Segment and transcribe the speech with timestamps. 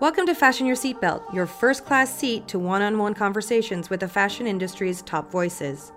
[0.00, 3.98] Welcome to Fashion Your Seatbelt, your first class seat to one on one conversations with
[3.98, 5.90] the fashion industry's top voices.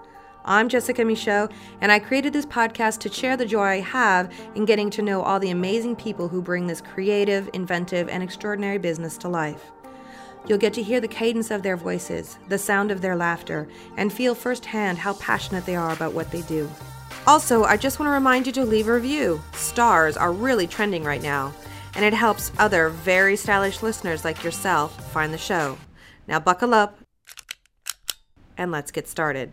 [0.44, 4.66] I'm Jessica Michault, and I created this podcast to share the joy I have in
[4.66, 9.20] getting to know all the amazing people who bring this creative, inventive, and extraordinary business
[9.20, 9.70] to life.
[10.48, 14.12] You'll get to hear the cadence of their voices, the sound of their laughter, and
[14.12, 16.68] feel firsthand how passionate they are about what they do.
[17.28, 19.40] Also, I just want to remind you to leave a review.
[19.54, 21.54] Stars are really trending right now
[21.96, 25.78] and it helps other very stylish listeners like yourself find the show.
[26.28, 26.98] Now, buckle up
[28.58, 29.52] and let's get started.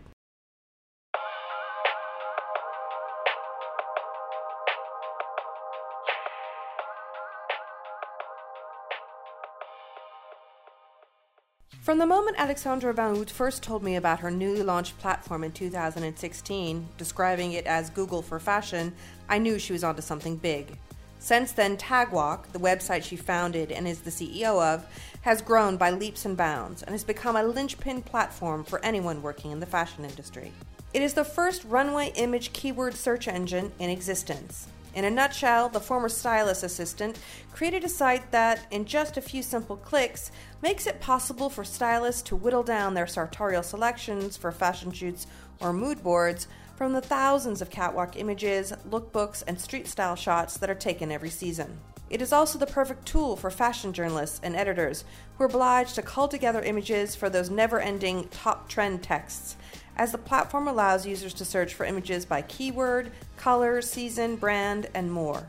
[11.81, 15.51] From the moment Alexandra Van Houtte first told me about her newly launched platform in
[15.51, 18.93] 2016, describing it as Google for fashion,
[19.27, 20.77] I knew she was onto something big.
[21.19, 24.85] Since then, Tagwalk, the website she founded and is the CEO of,
[25.21, 29.51] has grown by leaps and bounds and has become a linchpin platform for anyone working
[29.51, 30.53] in the fashion industry.
[30.93, 34.67] It is the first runway image keyword search engine in existence.
[34.95, 37.19] In a nutshell, the former stylist assistant
[37.53, 42.23] created a site that, in just a few simple clicks, makes it possible for stylists
[42.23, 45.27] to whittle down their sartorial selections for fashion shoots
[45.61, 50.69] or mood boards from the thousands of catwalk images, lookbooks, and street style shots that
[50.69, 51.77] are taken every season.
[52.09, 55.03] It is also the perfect tool for fashion journalists and editors
[55.37, 59.55] who are obliged to cull together images for those never ending top trend texts,
[59.99, 65.11] as the platform allows users to search for images by keyword, color, season, brand, and
[65.11, 65.45] more.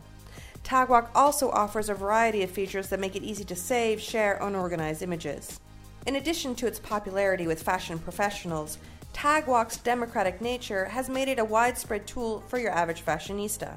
[0.64, 4.56] Tagwalk also offers a variety of features that make it easy to save, share, and
[4.56, 5.60] organize images.
[6.04, 8.78] In addition to its popularity with fashion professionals,
[9.14, 13.74] Tagwalk's democratic nature has made it a widespread tool for your average fashionista,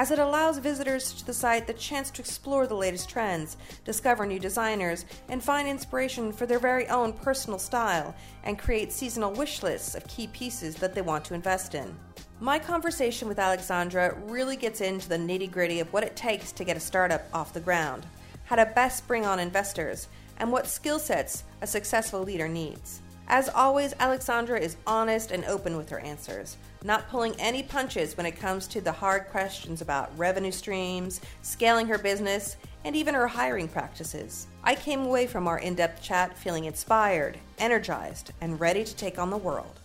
[0.00, 4.24] as it allows visitors to the site the chance to explore the latest trends, discover
[4.24, 9.62] new designers, and find inspiration for their very own personal style, and create seasonal wish
[9.62, 11.94] lists of key pieces that they want to invest in.
[12.40, 16.64] My conversation with Alexandra really gets into the nitty gritty of what it takes to
[16.64, 18.06] get a startup off the ground,
[18.44, 23.02] how to best bring on investors, and what skill sets a successful leader needs.
[23.28, 28.26] As always, Alexandra is honest and open with her answers, not pulling any punches when
[28.26, 33.28] it comes to the hard questions about revenue streams, scaling her business, and even her
[33.28, 34.46] hiring practices.
[34.64, 39.18] I came away from our in depth chat feeling inspired, energized, and ready to take
[39.18, 39.80] on the world.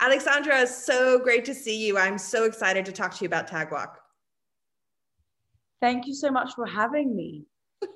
[0.00, 1.98] Alexandra, so great to see you.
[1.98, 3.94] I'm so excited to talk to you about Tagwalk.
[5.80, 7.44] Thank you so much for having me.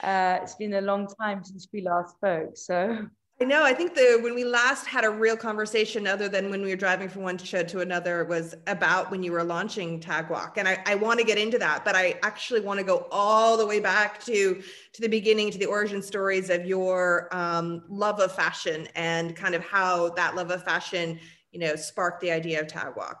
[0.00, 2.56] Uh, it's been a long time since we last spoke.
[2.56, 3.08] So
[3.40, 3.62] I know.
[3.62, 6.76] I think the when we last had a real conversation, other than when we were
[6.76, 10.56] driving from one show to another, was about when you were launching Tagwalk.
[10.56, 13.56] And I, I want to get into that, but I actually want to go all
[13.56, 14.60] the way back to
[14.92, 19.54] to the beginning, to the origin stories of your um, love of fashion and kind
[19.54, 21.20] of how that love of fashion,
[21.52, 23.18] you know, sparked the idea of Tagwalk.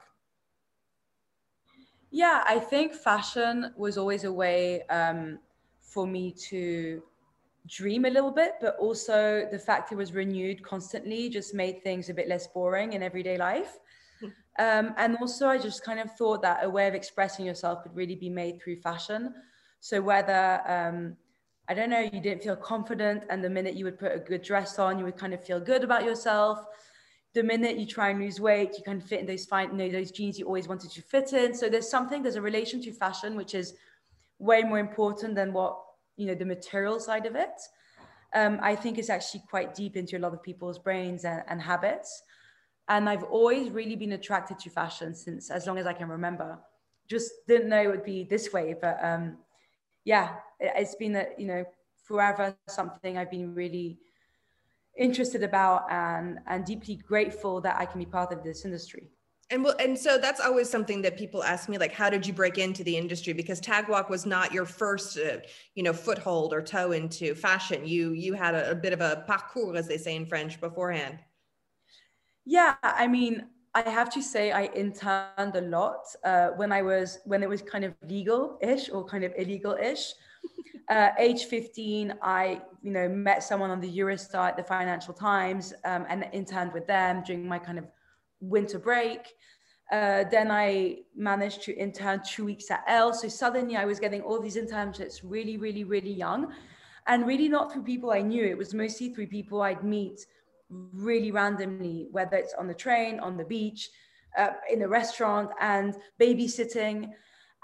[2.10, 5.38] Yeah, I think fashion was always a way um,
[5.80, 7.04] for me to
[7.68, 12.08] dream a little bit, but also the fact it was renewed constantly just made things
[12.08, 13.78] a bit less boring in everyday life.
[14.20, 14.26] Hmm.
[14.58, 17.94] Um, and also, I just kind of thought that a way of expressing yourself could
[17.94, 19.34] really be made through fashion.
[19.80, 21.16] So, whether, um,
[21.68, 24.42] I don't know, you didn't feel confident, and the minute you would put a good
[24.42, 26.64] dress on, you would kind of feel good about yourself.
[27.34, 29.76] The minute you try and lose weight, you kind of fit in those fine, you
[29.76, 31.54] know, those jeans you always wanted to fit in.
[31.54, 33.74] So, there's something, there's a relation to fashion, which is
[34.38, 35.78] way more important than what
[36.18, 37.56] you know the material side of it
[38.34, 41.62] um, i think it's actually quite deep into a lot of people's brains and, and
[41.62, 42.22] habits.
[42.88, 46.58] And i've always really been attracted to fashion since as long as i can remember.
[47.08, 49.38] Just didn't know it would be this way but um,
[50.04, 51.64] yeah it, it's been a, you know
[52.04, 53.98] forever something i've been really
[54.96, 59.08] interested about and and deeply grateful that i can be part of this industry
[59.50, 62.34] and well, and so that's always something that people ask me, like, how did you
[62.34, 63.32] break into the industry?
[63.32, 65.38] Because Tagwalk was not your first, uh,
[65.74, 67.86] you know, foothold or toe into fashion.
[67.86, 71.20] You you had a, a, bit of a parcours, as they say in French, beforehand.
[72.44, 77.20] Yeah, I mean, I have to say, I interned a lot uh, when I was
[77.24, 80.12] when it was kind of legal-ish or kind of illegal-ish.
[80.90, 85.72] uh, age 15, I you know met someone on the Eurostar at the Financial Times
[85.86, 87.86] um, and interned with them during my kind of
[88.40, 89.20] winter break.
[89.90, 93.14] Uh, then I managed to intern two weeks at Elle.
[93.14, 96.52] So suddenly I was getting all these internships really, really, really young
[97.06, 98.44] and really not through people I knew.
[98.44, 100.26] It was mostly through people I'd meet
[100.68, 103.88] really randomly, whether it's on the train, on the beach,
[104.36, 107.10] uh, in a restaurant, and babysitting.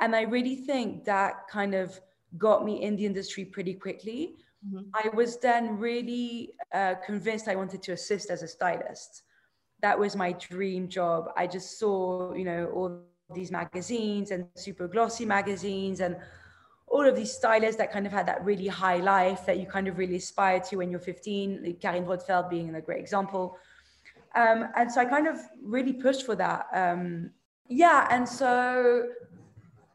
[0.00, 2.00] And I really think that kind of
[2.38, 4.36] got me in the industry pretty quickly.
[4.66, 4.88] Mm-hmm.
[4.94, 9.22] I was then really uh, convinced I wanted to assist as a stylist.
[9.84, 11.28] That was my dream job.
[11.36, 13.02] I just saw, you know, all
[13.34, 16.16] these magazines and super glossy magazines and
[16.86, 19.86] all of these stylists that kind of had that really high life that you kind
[19.86, 23.58] of really aspire to when you're 15, like Carine Roitfeld being a great example.
[24.34, 26.66] Um, and so I kind of really pushed for that.
[26.72, 27.30] Um,
[27.68, 29.08] yeah, and so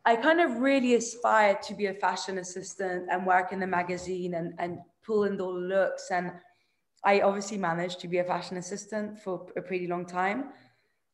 [0.06, 4.36] I kind of really aspired to be a fashion assistant and work in the magazine
[4.36, 6.12] and, and pull in the looks.
[6.12, 6.32] And
[7.04, 10.50] I obviously managed to be a fashion assistant for a pretty long time.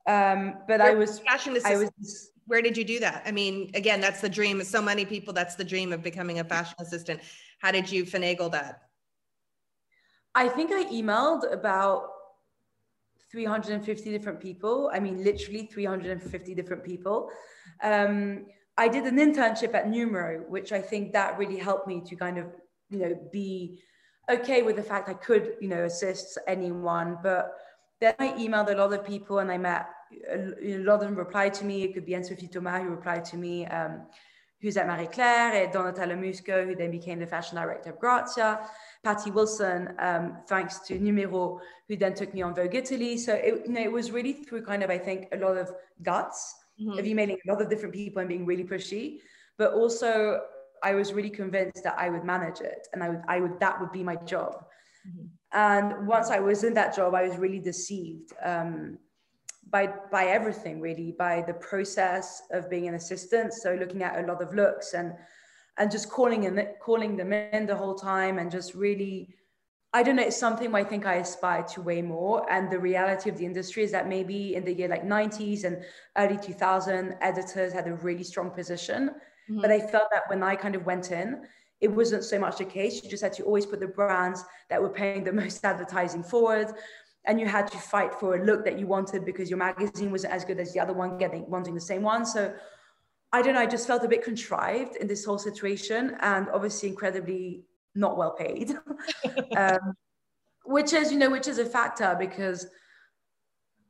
[0.08, 1.76] Um, but I was fashion assistant.
[1.76, 3.24] I was, where did you do that?
[3.26, 4.62] I mean, again, that's the dream.
[4.62, 7.22] Of so many people, that's the dream of becoming a fashion assistant.
[7.60, 8.82] How did you finagle that?
[10.36, 12.10] I think I emailed about
[13.32, 14.92] 350 different people.
[14.94, 17.30] I mean, literally 350 different people.
[17.82, 18.46] Um,
[18.78, 22.38] I did an internship at Numero, which I think that really helped me to kind
[22.38, 22.48] of,
[22.90, 23.80] you know, be
[24.30, 27.18] okay with the fact I could, you know, assist anyone.
[27.22, 27.54] But
[28.00, 29.88] then I emailed a lot of people and I met
[30.32, 31.84] a, lot of them replied to me.
[31.84, 34.02] It could be Anne-Sophie Thomas who replied to me, um,
[34.62, 38.62] who's at Marie Claire, and Donatella Musco, who then became the fashion director of Grazia,
[39.04, 43.18] Patti Wilson, um, thanks to Numero, who then took me on Vogue Italy.
[43.18, 45.72] So it, you know, it was really through kind of, I think, a lot of
[46.02, 46.98] guts mm-hmm.
[46.98, 49.20] of emailing a lot of different people and being really pushy,
[49.58, 50.42] but also
[50.90, 53.82] I was really convinced that I would manage it and I would, I would, that
[53.82, 54.54] would be my job.
[55.08, 55.26] Mm-hmm.
[55.52, 58.32] And once I was in that job, I was really deceived.
[58.44, 59.00] Um,
[59.72, 64.28] by by everything really by the process of being an assistant so looking at a
[64.28, 65.12] lot of looks and
[65.80, 69.36] and just calling in calling them in the whole time and just really
[69.96, 72.52] I don't know, it's something I think I aspire to way more.
[72.52, 75.86] And the reality of the industry is that maybe in the year like 90s and
[76.18, 79.12] early 2000, editors had a really strong position.
[79.50, 79.62] Mm-hmm.
[79.62, 81.42] But I felt that when I kind of went in,
[81.82, 83.04] it wasn't so much the case.
[83.04, 86.74] You just had to always put the brands that were paying the most advertising forward
[87.28, 90.34] and you had to fight for a look that you wanted because your magazine wasn't
[90.34, 92.54] as good as the other one getting wanting the same one so
[93.34, 96.90] i don't know i just felt a bit contrived in this whole situation and obviously
[96.90, 97.64] incredibly
[97.96, 98.76] not well paid
[99.58, 99.96] um,
[100.66, 102.68] which is you know which is a factor because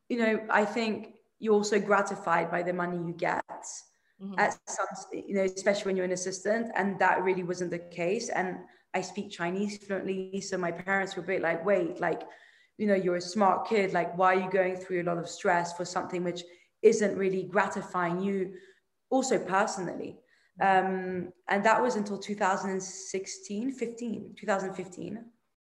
[0.10, 3.44] you know i think you're also gratified by the money you get
[4.22, 4.40] mm-hmm.
[4.40, 8.30] at some you know especially when you're an assistant and that really wasn't the case
[8.30, 8.58] and
[8.94, 12.22] i speak chinese fluently so my parents were a bit like wait like
[12.78, 15.28] you know you're a smart kid like why are you going through a lot of
[15.28, 16.44] stress for something which
[16.86, 18.54] isn't really gratifying you
[19.10, 20.20] also personally?
[20.62, 25.26] Um, and that was until 2016 15 2015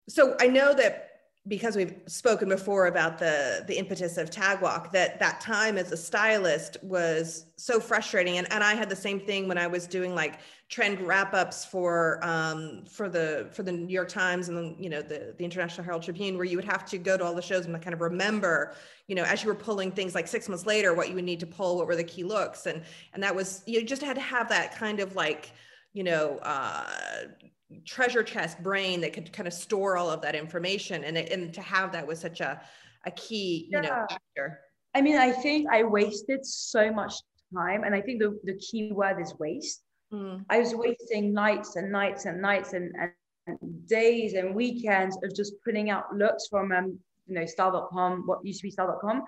[0.08, 1.10] so i know that
[1.48, 5.98] because we've spoken before about the the impetus of Tagwalk that that time as a
[5.98, 8.38] stylist was so frustrating.
[8.38, 10.40] And, and i had the same thing when i was doing like
[10.70, 15.02] trend wrap ups for um for the for the new york times and you know
[15.02, 17.66] the the international herald tribune where you would have to go to all the shows
[17.66, 18.74] and kind of remember
[19.08, 21.40] you know as you were pulling things like six months later what you would need
[21.40, 22.66] to pull what were the key looks.
[22.66, 22.84] And
[23.14, 25.52] and that was you just had to have that kind of like
[25.98, 26.86] you know uh
[27.86, 31.54] treasure chest brain that could kind of store all of that information and, it, and
[31.54, 32.62] to have that was such a,
[33.06, 33.82] a key you yeah.
[33.82, 34.60] know factor
[34.94, 37.14] i mean i think i wasted so much
[37.54, 39.82] time and i think the, the key word is waste
[40.14, 40.40] mm.
[40.52, 43.12] i was wasting nights and nights and nights and, and,
[43.88, 48.60] days and weekends of just putting out looks from um, you know style.com what used
[48.60, 49.24] to be style.com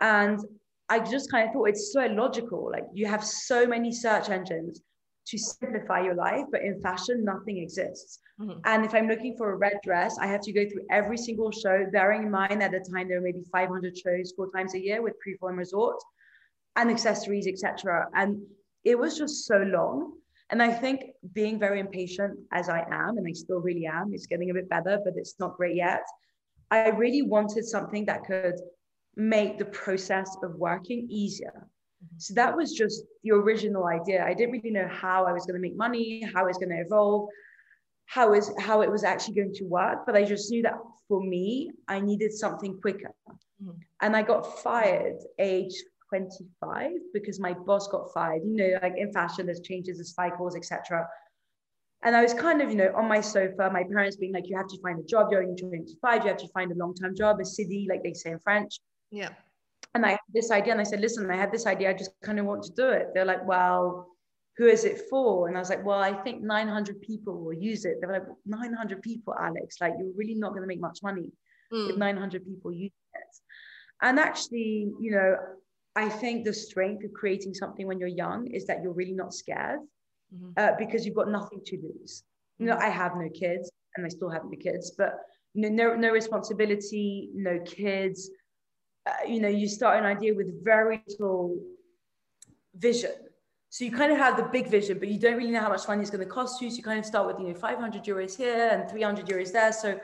[0.00, 0.40] and
[0.88, 4.82] i just kind of thought it's so illogical like you have so many search engines
[5.26, 8.20] to simplify your life, but in fashion, nothing exists.
[8.40, 8.60] Mm-hmm.
[8.64, 11.50] And if I'm looking for a red dress, I have to go through every single
[11.50, 14.80] show, bearing in mind at the time there were maybe 500 shows four times a
[14.80, 15.96] year with Pre-fall Resort
[16.76, 18.06] and accessories, etc.
[18.14, 18.40] And
[18.84, 20.12] it was just so long.
[20.50, 24.26] And I think being very impatient as I am, and I still really am, it's
[24.26, 26.02] getting a bit better, but it's not great yet.
[26.70, 28.54] I really wanted something that could
[29.16, 31.66] make the process of working easier.
[32.18, 34.24] So that was just the original idea.
[34.24, 36.70] I didn't really know how I was going to make money, how it was going
[36.70, 37.28] to evolve,
[38.06, 40.00] how is how it was actually going to work.
[40.06, 43.12] But I just knew that for me, I needed something quicker.
[43.62, 43.70] Mm-hmm.
[44.00, 45.74] And I got fired age
[46.08, 48.42] 25 because my boss got fired.
[48.44, 51.06] You know, like in fashion, there's changes, there's cycles, etc.
[52.02, 54.56] And I was kind of, you know, on my sofa, my parents being like, you
[54.56, 57.40] have to find a job, you're only 25, you have to find a long-term job,
[57.40, 58.80] a city, like they say in French.
[59.10, 59.30] Yeah
[59.96, 62.10] and I had this idea, and I said, listen, I had this idea, I just
[62.22, 63.08] kind of want to do it.
[63.14, 64.06] They're like, well,
[64.58, 65.48] who is it for?
[65.48, 67.94] And I was like, well, I think 900 people will use it.
[68.00, 71.32] They were like, 900 people, Alex, like you're really not going to make much money
[71.72, 71.86] mm.
[71.86, 73.36] with 900 people using it.
[74.02, 75.36] And actually, you know,
[75.94, 79.32] I think the strength of creating something when you're young is that you're really not
[79.32, 79.80] scared.
[80.34, 80.50] mm-hmm.
[80.58, 82.22] uh, because you've got nothing to lose.
[82.58, 82.84] You know, mm-hmm.
[82.84, 85.14] I have no kids and I still have no kids, but
[85.54, 88.30] you know, no, no responsibility, no kids.
[89.06, 91.56] Uh, you know, you start an idea with very little
[92.74, 93.12] vision.
[93.68, 95.86] So you kind of have the big vision, but you don't really know how much
[95.86, 96.70] money it's going to cost you.
[96.70, 99.72] So you kind of start with, you know, 500 euros here and 300 euros there.
[99.72, 100.00] So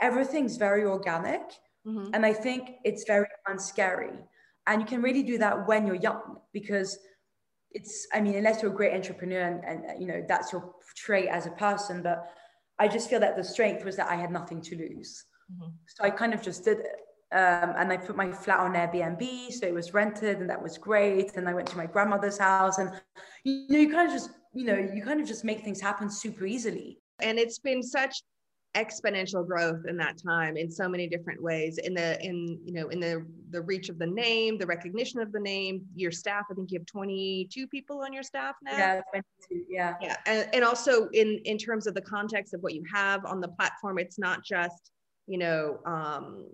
[0.00, 1.42] everything's very organic.
[1.86, 2.14] Mm-hmm.
[2.14, 4.16] And I think it's very unscary.
[4.66, 6.98] And you can really do that when you're young because
[7.72, 11.28] it's, I mean, unless you're a great entrepreneur and, and you know, that's your trait
[11.28, 12.02] as a person.
[12.02, 12.30] But
[12.78, 15.24] I just feel that the strength was that I had nothing to lose.
[15.52, 15.70] Mm-hmm.
[15.86, 16.96] So I kind of just did it.
[17.32, 20.78] Um, and I put my flat on Airbnb, so it was rented, and that was
[20.78, 21.36] great.
[21.36, 22.90] And I went to my grandmother's house, and
[23.44, 26.10] you know, you kind of just, you know, you kind of just make things happen
[26.10, 26.98] super easily.
[27.20, 28.22] And it's been such
[28.76, 32.88] exponential growth in that time in so many different ways in the in you know
[32.90, 36.54] in the the reach of the name the recognition of the name your staff i
[36.54, 40.62] think you have 22 people on your staff now yeah 22 yeah yeah and, and
[40.62, 44.20] also in in terms of the context of what you have on the platform it's
[44.20, 44.92] not just
[45.26, 46.46] you know um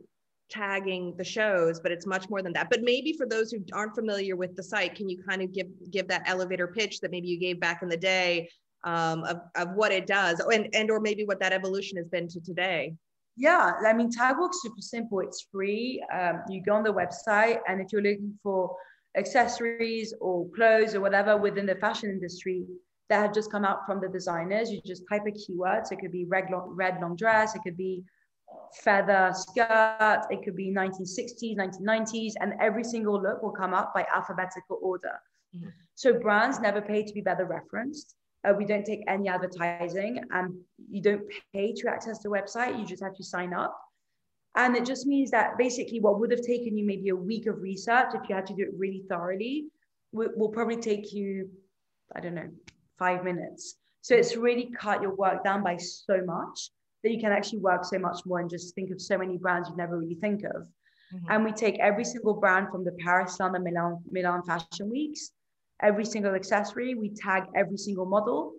[0.48, 2.70] tagging the shows but it's much more than that.
[2.70, 5.66] But maybe for those who aren't familiar with the site can you kind of give
[5.90, 8.48] give that elevator pitch that maybe you gave back in the day
[8.84, 12.28] um, of, of what it does and, and or maybe what that evolution has been
[12.28, 12.94] to today?
[13.36, 15.20] Yeah i mean Tagwalk's super simple.
[15.20, 16.02] It's free.
[16.12, 18.76] Um, you go on the website and if you're looking for
[19.16, 22.64] accessories or clothes or whatever within the fashion industry
[23.08, 25.86] that have just come out from the designers you just type a keyword.
[25.86, 28.04] So it could be red long, red long dress it could be
[28.74, 34.06] feather skirt it could be 1960s 1990s and every single look will come up by
[34.14, 35.20] alphabetical order
[35.54, 35.68] mm-hmm.
[35.94, 40.54] so brands never pay to be better referenced uh, we don't take any advertising and
[40.90, 42.78] you don't pay to access the website.
[42.78, 43.76] You just have to sign up.
[44.54, 47.60] And it just means that basically what would have taken you maybe a week of
[47.60, 49.66] research if you had to do it really thoroughly
[50.12, 51.50] will, will probably take you,
[52.14, 52.48] I don't know,
[52.98, 53.76] five minutes.
[54.00, 56.70] So it's really cut your work down by so much
[57.06, 59.68] that you can actually work so much more and just think of so many brands
[59.68, 60.62] you never really think of.
[61.14, 61.30] Mm-hmm.
[61.30, 65.30] And we take every single brand from the Paris, London, Milan, Milan Fashion Weeks
[65.82, 66.94] every single accessory.
[66.94, 68.54] We tag every single model,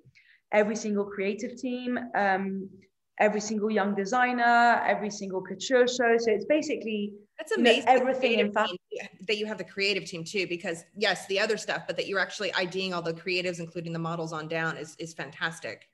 [0.51, 2.69] every single creative team, um,
[3.19, 6.17] every single young designer, every single couture show.
[6.17, 7.81] So it's basically that's amazing.
[7.81, 8.77] You know, everything in fashion.
[9.27, 12.19] That you have the creative team too, because yes, the other stuff, but that you're
[12.19, 15.87] actually IDing all the creatives, including the models on down, is is fantastic.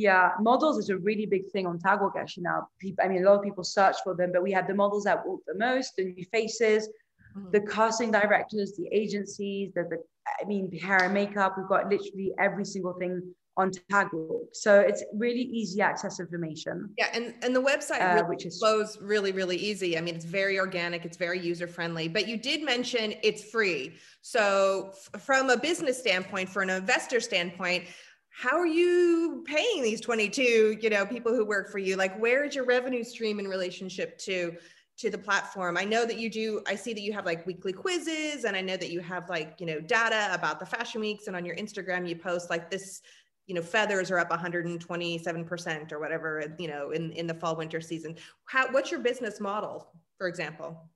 [0.00, 2.68] Yeah, models is a really big thing on Tagwalk actually now.
[2.78, 5.04] People, I mean, a lot of people search for them, but we have the models
[5.04, 6.88] that walk the most, the new faces,
[7.36, 7.50] mm-hmm.
[7.50, 9.98] the casting directors, the agencies, the, the
[10.40, 11.56] I mean, hair and makeup.
[11.58, 14.46] We've got literally every single thing on Tagwalk.
[14.54, 16.94] So it's really easy access information.
[16.96, 19.98] Yeah, and and the website uh, really which is flows really really easy.
[19.98, 22.08] I mean, it's very organic, it's very user friendly.
[22.08, 23.96] But you did mention it's free.
[24.22, 27.84] So f- from a business standpoint, for an investor standpoint,
[28.30, 31.96] how are you paying these 22 you know people who work for you?
[31.96, 34.56] Like where is your revenue stream in relationship to
[34.98, 35.76] to the platform?
[35.76, 38.60] I know that you do i see that you have like weekly quizzes and i
[38.60, 41.56] know that you have like you know data about the fashion weeks and on your
[41.56, 43.02] instagram you post like this
[43.50, 47.80] you know feathers are up 127% or whatever you know in in the fall winter
[47.80, 48.14] season.
[48.44, 50.88] How what's your business model for example?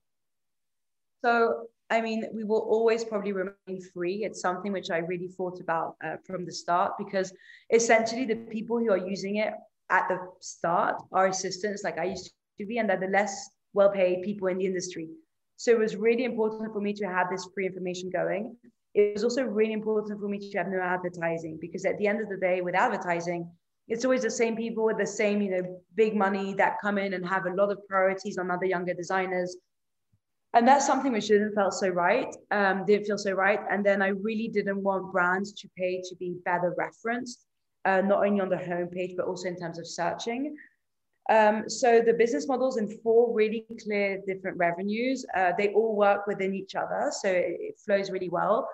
[1.25, 5.61] So i mean we will always probably remain free it's something which i really thought
[5.61, 7.33] about uh, from the start because
[7.73, 9.55] essentially the people who are using it
[9.91, 13.91] at the start are assistants like i used to be and they're the less well
[13.91, 15.09] paid people in the industry.
[15.57, 18.57] So it was really important for me to have this free information going.
[18.95, 22.21] It was also really important for me to have no advertising because at the end
[22.21, 23.51] of the day, with advertising,
[23.89, 27.13] it's always the same people with the same, you know, big money that come in
[27.13, 29.57] and have a lot of priorities on other younger designers.
[30.55, 33.59] And that's something which didn't feel so right, um, didn't feel so right.
[33.71, 37.45] And then I really didn't want brands to pay to be better referenced,
[37.85, 40.57] uh, not only on the homepage, but also in terms of searching.
[41.31, 45.25] Um, so the business models in four really clear different revenues.
[45.35, 48.69] Uh, they all work within each other, so it, it, flows really well.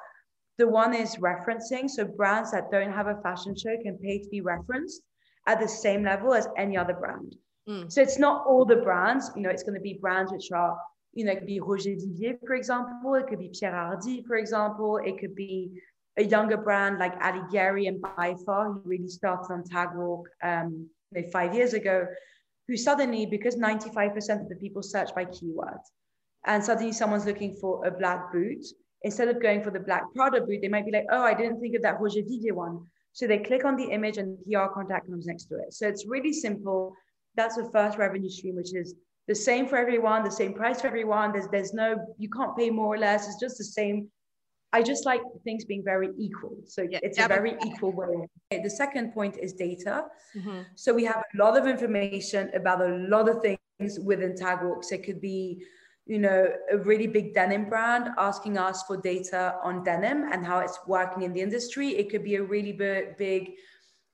[0.59, 4.29] The one is referencing, so brands that don't have a fashion show can pay to
[4.29, 5.03] be referenced
[5.47, 7.37] at the same level as any other brand.
[7.69, 7.91] Mm.
[7.91, 10.77] So it's not all the brands, you know, it's going to be brands which are,
[11.13, 14.37] you know, it could be Roger Vivier, for example, it could be Pierre Hardy, for
[14.37, 15.71] example, it could be
[16.17, 21.29] a younger brand like Alighieri and Byfar, who really started on Tagwalk um, you know,
[21.31, 22.07] five years ago
[22.71, 25.81] who suddenly, because 95% of the people search by keyword,
[26.47, 28.65] and suddenly someone's looking for a black boot,
[29.03, 31.61] instead of going for the black Prada boot, they might be like, oh, I didn't
[31.61, 32.87] think of that Roger Vivier one.
[33.13, 35.75] So they click on the image and PR contact comes next to it.
[35.75, 36.95] So it's really simple.
[37.35, 38.95] That's the first revenue stream, which is
[39.31, 41.31] the same for everyone, the same price for everyone.
[41.33, 43.29] There's there's no you can't pay more or less.
[43.29, 43.97] It's just the same
[44.73, 46.57] I just like things being very equal.
[46.67, 48.15] So yeah, it's a very equal way.
[48.51, 50.07] The second point is data.
[50.37, 50.61] Mm-hmm.
[50.75, 54.91] So we have a lot of information about a lot of things within Tagwalks.
[54.91, 55.63] It could be,
[56.07, 56.41] you know,
[56.73, 61.23] a really big denim brand asking us for data on denim and how it's working
[61.23, 61.89] in the industry.
[62.01, 63.43] It could be a really big, big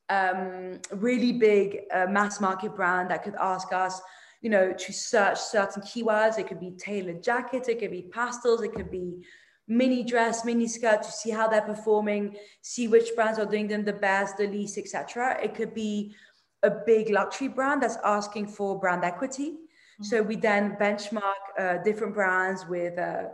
[0.08, 4.00] um, really big uh, mass market brand that could ask us,
[4.42, 6.38] you know, to search certain keywords.
[6.38, 9.24] It could be tailored jackets, it could be pastels, it could be
[9.68, 13.84] mini dress, mini skirt to see how they're performing, see which brands are doing them
[13.84, 15.38] the best, the least, etc.
[15.42, 16.14] It could be
[16.62, 19.50] a big luxury brand that's asking for brand equity.
[19.50, 20.04] Mm-hmm.
[20.04, 23.24] So we then benchmark uh, different brands with uh,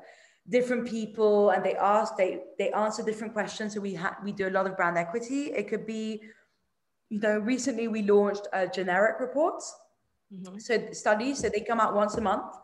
[0.48, 3.74] different people, and they ask, they they answer different questions.
[3.74, 5.52] So we ha- we do a lot of brand equity.
[5.52, 6.22] It could be,
[7.10, 9.74] you know, recently we launched a generic reports.
[10.32, 10.58] Mm-hmm.
[10.58, 12.54] So studies, so they come out once a month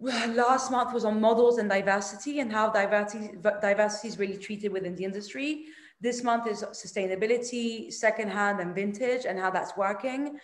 [0.00, 4.94] last month was on models and diversity and how diversity, diversity is really treated within
[4.94, 5.66] the industry.
[6.00, 10.38] This month is sustainability, secondhand and vintage and how that's working.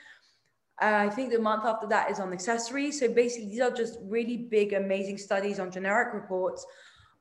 [0.82, 3.00] Uh, I think the month after that is on accessories.
[3.00, 6.66] So basically, these are just really big, amazing studies on generic reports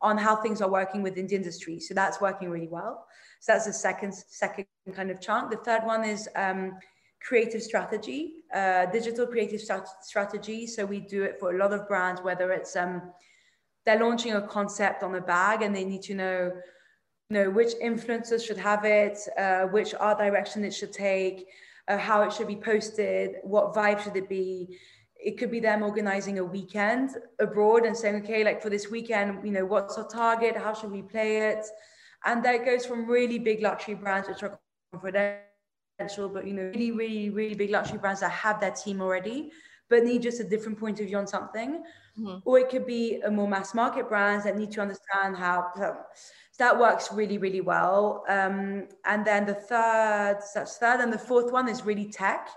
[0.01, 1.79] on how things are working within the industry.
[1.79, 3.07] So that's working really well.
[3.39, 5.51] So that's the second second kind of chunk.
[5.51, 6.73] The third one is um,
[7.25, 9.61] creative strategy, uh, digital creative
[10.01, 10.67] strategy.
[10.67, 13.01] So we do it for a lot of brands, whether it's um,
[13.85, 16.51] they're launching a concept on a bag and they need to know,
[17.29, 21.47] you know, which influencers should have it, uh, which art direction it should take,
[21.87, 24.77] uh, how it should be posted, what vibe should it be.
[25.17, 29.43] It could be them organizing a weekend abroad and saying, okay, like for this weekend,
[29.43, 30.55] you know, what's our target?
[30.55, 31.65] How should we play it?
[32.25, 34.59] And that goes from really big luxury brands, which are
[34.91, 35.54] confidential
[35.97, 39.51] but you know, really, really, really big luxury brands that have that team already,
[39.89, 41.83] but need just a different point of view on something.
[42.19, 42.37] Mm-hmm.
[42.45, 46.63] Or it could be a more mass market brands that need to understand how so
[46.63, 48.23] that works really, really well.
[48.29, 52.47] Um, and then the third, that's third, and the fourth one is really tech.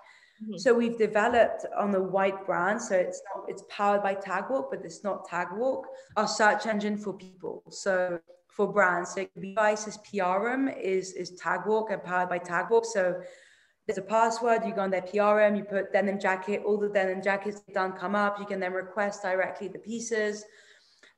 [0.42, 0.59] Mm-hmm.
[0.59, 2.80] So we've developed on the white brand.
[2.80, 5.82] So it's not it's powered by Tagwalk, but it's not Tagwalk.
[6.17, 7.65] Our search engine for people.
[7.71, 8.21] So
[8.58, 9.14] for brands.
[9.14, 12.84] So Devices PRM is, is Tagwalk and powered by Tagwalk.
[12.84, 13.14] So
[13.86, 17.23] there's a password, you go on their PRM, you put denim jacket, all the denim
[17.23, 18.40] jackets done come up.
[18.40, 20.44] You can then request directly the pieces.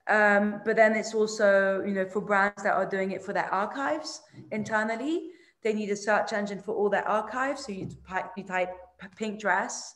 [0.06, 3.52] Um, but then it's also, you know, for brands that are doing it for their
[3.52, 4.20] archives
[4.52, 5.30] internally,
[5.62, 7.64] they need a search engine for all their archives.
[7.64, 8.70] So you type, you type
[9.16, 9.94] pink dress,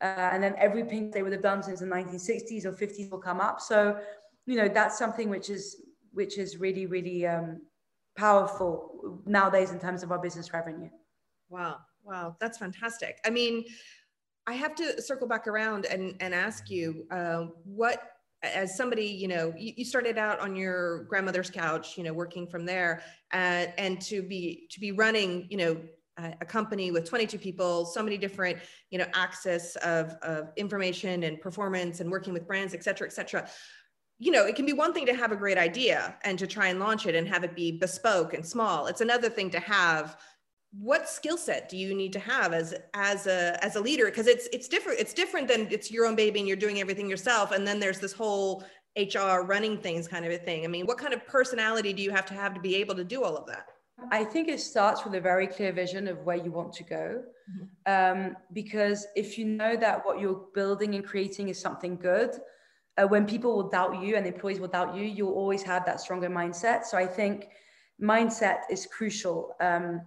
[0.00, 3.18] uh, and then every pink they would have done since the 1960s or 50s will
[3.18, 3.60] come up.
[3.60, 3.98] So,
[4.46, 7.60] you know, that's something which is which is really, really um,
[8.16, 10.90] powerful nowadays in terms of our business revenue.
[11.48, 11.78] Wow.
[12.04, 12.36] Wow.
[12.40, 13.18] That's fantastic.
[13.24, 13.64] I mean,
[14.46, 18.02] I have to circle back around and, and ask you uh, what,
[18.42, 22.46] as somebody, you know, you, you, started out on your grandmother's couch, you know, working
[22.46, 25.76] from there and, and to be, to be running, you know,
[26.40, 28.58] a company with 22 people, so many different,
[28.90, 33.12] you know, access of, of information and performance and working with brands, et cetera, et
[33.12, 33.48] cetera
[34.18, 36.68] you know, it can be one thing to have a great idea and to try
[36.68, 38.86] and launch it and have it be bespoke and small.
[38.86, 40.16] It's another thing to have
[40.72, 44.26] what skill set do you need to have as as a as a leader because
[44.26, 47.52] it's it's different it's different than it's your own baby and you're doing everything yourself
[47.52, 48.62] and then there's this whole
[48.98, 50.64] HR running things kind of a thing.
[50.64, 53.04] I mean, what kind of personality do you have to have to be able to
[53.04, 53.66] do all of that?
[54.10, 57.22] I think it starts with a very clear vision of where you want to go.
[57.86, 58.20] Mm-hmm.
[58.26, 62.30] Um, because if you know that what you're building and creating is something good,
[62.98, 66.00] uh, when people will doubt you and employees will doubt you, you'll always have that
[66.00, 66.84] stronger mindset.
[66.84, 67.48] So I think
[68.02, 70.02] mindset is crucial um,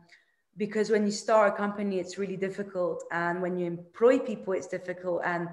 [0.57, 4.67] because when you start a company, it's really difficult, and when you employ people, it's
[4.67, 5.47] difficult, and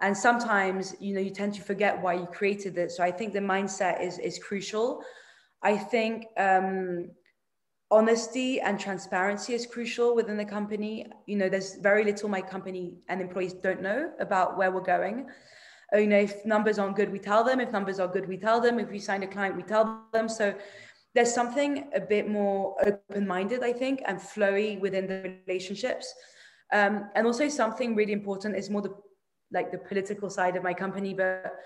[0.00, 2.90] and sometimes you know you tend to forget why you created it.
[2.90, 5.02] So I think the mindset is is crucial.
[5.62, 6.26] I think.
[6.36, 7.10] Um,
[7.92, 12.94] honesty and transparency is crucial within the company you know there's very little my company
[13.08, 15.26] and employees don't know about where we're going
[15.92, 17.60] uh, you know, if numbers aren't good, we tell them.
[17.60, 18.78] If numbers are good, we tell them.
[18.78, 20.28] If we sign a client, we tell them.
[20.28, 20.54] So
[21.14, 26.12] there's something a bit more open-minded, I think, and flowy within the relationships.
[26.72, 28.94] Um, and also something really important is more the
[29.52, 31.56] like the political side of my company, but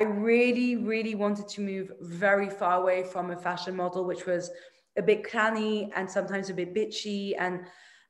[0.00, 4.50] I really, really wanted to move very far away from a fashion model, which was
[4.98, 7.60] a bit clanny and sometimes a bit bitchy and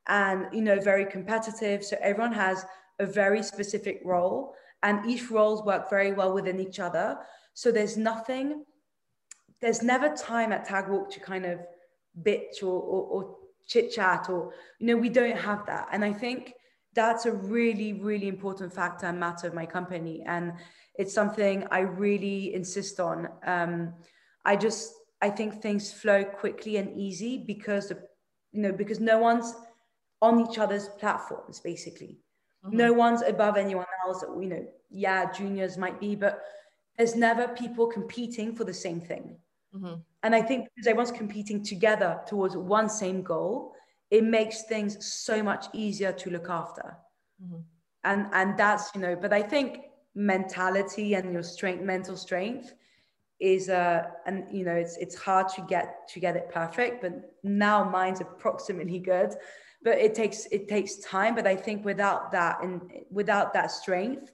[0.09, 1.85] and you know very competitive.
[1.85, 2.65] So everyone has
[2.99, 7.19] a very specific role and each roles work very well within each other.
[7.55, 8.65] So there's nothing,
[9.61, 11.61] there's never time at Tagwalk to kind of
[12.23, 15.89] bitch or, or, or chit chat or, you know, we don't have that.
[15.93, 16.55] And I think
[16.95, 20.23] that's a really, really important factor and matter of my company.
[20.27, 20.53] And
[20.95, 23.29] it's something I really insist on.
[23.47, 23.95] Um,
[24.45, 27.99] I just I think things flow quickly and easy because of
[28.51, 29.55] you know because no one's
[30.21, 32.19] on each other's platforms basically.
[32.65, 32.77] Mm-hmm.
[32.77, 34.25] No one's above anyone else.
[34.41, 36.43] You know, yeah, juniors might be, but
[36.97, 39.37] there's never people competing for the same thing.
[39.75, 39.95] Mm-hmm.
[40.23, 43.73] And I think because everyone's competing together towards one same goal,
[44.11, 46.97] it makes things so much easier to look after.
[47.43, 47.61] Mm-hmm.
[48.05, 49.81] And and that's you know, but I think
[50.15, 52.75] mentality and your strength, mental strength,
[53.43, 57.35] is uh and you know it's it's hard to get to get it perfect but
[57.43, 59.35] now mine's approximately good
[59.85, 61.35] but it takes it takes time.
[61.35, 64.33] But i think without that and without that strength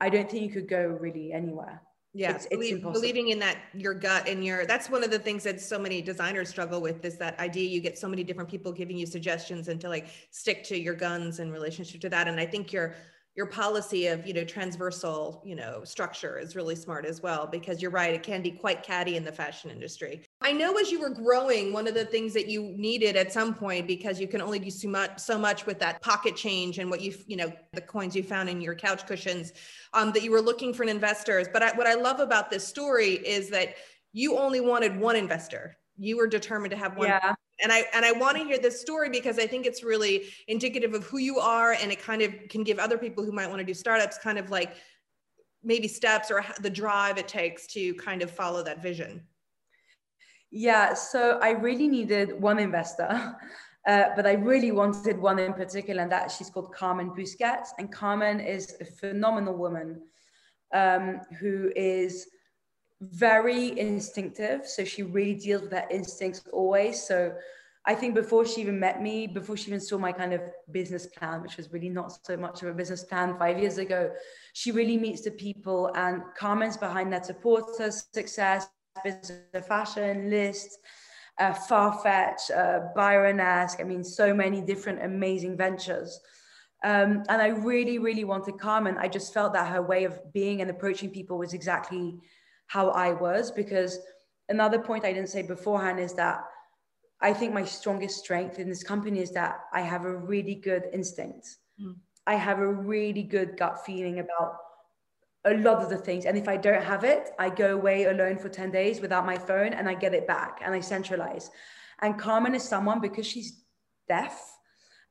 [0.00, 1.82] i don't think you could go really anywhere.
[2.14, 5.44] Yeah it's, it's believing in that your gut and your that's one of the things
[5.44, 8.72] that so many designers struggle with is that idea you get so many different people
[8.72, 12.26] giving you suggestions and to like stick to your guns in relationship to that.
[12.26, 12.94] And i think you're
[13.38, 17.80] your policy of you know transversal you know structure is really smart as well because
[17.80, 20.24] you're right it can be quite catty in the fashion industry.
[20.40, 23.54] I know as you were growing one of the things that you needed at some
[23.54, 26.90] point because you can only do so much so much with that pocket change and
[26.90, 29.52] what you you know the coins you found in your couch cushions
[29.94, 31.46] um, that you were looking for an investors.
[31.52, 33.76] But I, what i love about this story is that
[34.12, 37.08] you only wanted one investor you were determined to have one.
[37.08, 37.34] Yeah.
[37.62, 40.94] And I and I want to hear this story because I think it's really indicative
[40.94, 43.58] of who you are, and it kind of can give other people who might want
[43.58, 44.76] to do startups kind of like
[45.64, 49.22] maybe steps or the drive it takes to kind of follow that vision.
[50.50, 53.36] Yeah, so I really needed one investor,
[53.88, 57.92] uh, but I really wanted one in particular, and that she's called Carmen Busquets, and
[57.92, 60.00] Carmen is a phenomenal woman
[60.72, 62.28] um, who is
[63.00, 64.66] very instinctive.
[64.66, 67.02] So she really deals with her instincts always.
[67.02, 67.34] So
[67.86, 71.06] I think before she even met me, before she even saw my kind of business
[71.06, 74.10] plan, which was really not so much of a business plan five years ago,
[74.52, 78.68] she really meets the people and comments behind that supports her success,
[79.04, 80.78] business fashion, Lyst,
[81.38, 83.80] uh, Farfetch, uh, Byronesque.
[83.80, 86.20] I mean, so many different amazing ventures.
[86.84, 88.96] Um, and I really, really wanted Carmen.
[88.98, 92.18] I just felt that her way of being and approaching people was exactly
[92.68, 93.50] how I was.
[93.50, 93.98] Because
[94.48, 96.44] another point I didn't say beforehand is that
[97.20, 100.84] I think my strongest strength in this company is that I have a really good
[100.92, 101.56] instinct.
[101.82, 101.96] Mm.
[102.26, 104.56] I have a really good gut feeling about
[105.44, 106.26] a lot of the things.
[106.26, 109.38] And if I don't have it, I go away alone for 10 days without my
[109.38, 111.50] phone and I get it back and I centralize.
[112.00, 113.62] And Carmen is someone because she's
[114.08, 114.57] deaf.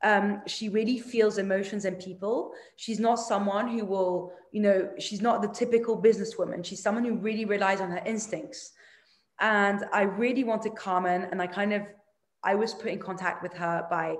[0.03, 2.51] Um, she really feels emotions and people.
[2.75, 6.63] She's not someone who will, you know, she's not the typical businesswoman.
[6.63, 8.73] She's someone who really relies on her instincts.
[9.39, 11.83] And I really wanted Carmen, and I kind of,
[12.43, 14.15] I was put in contact with her by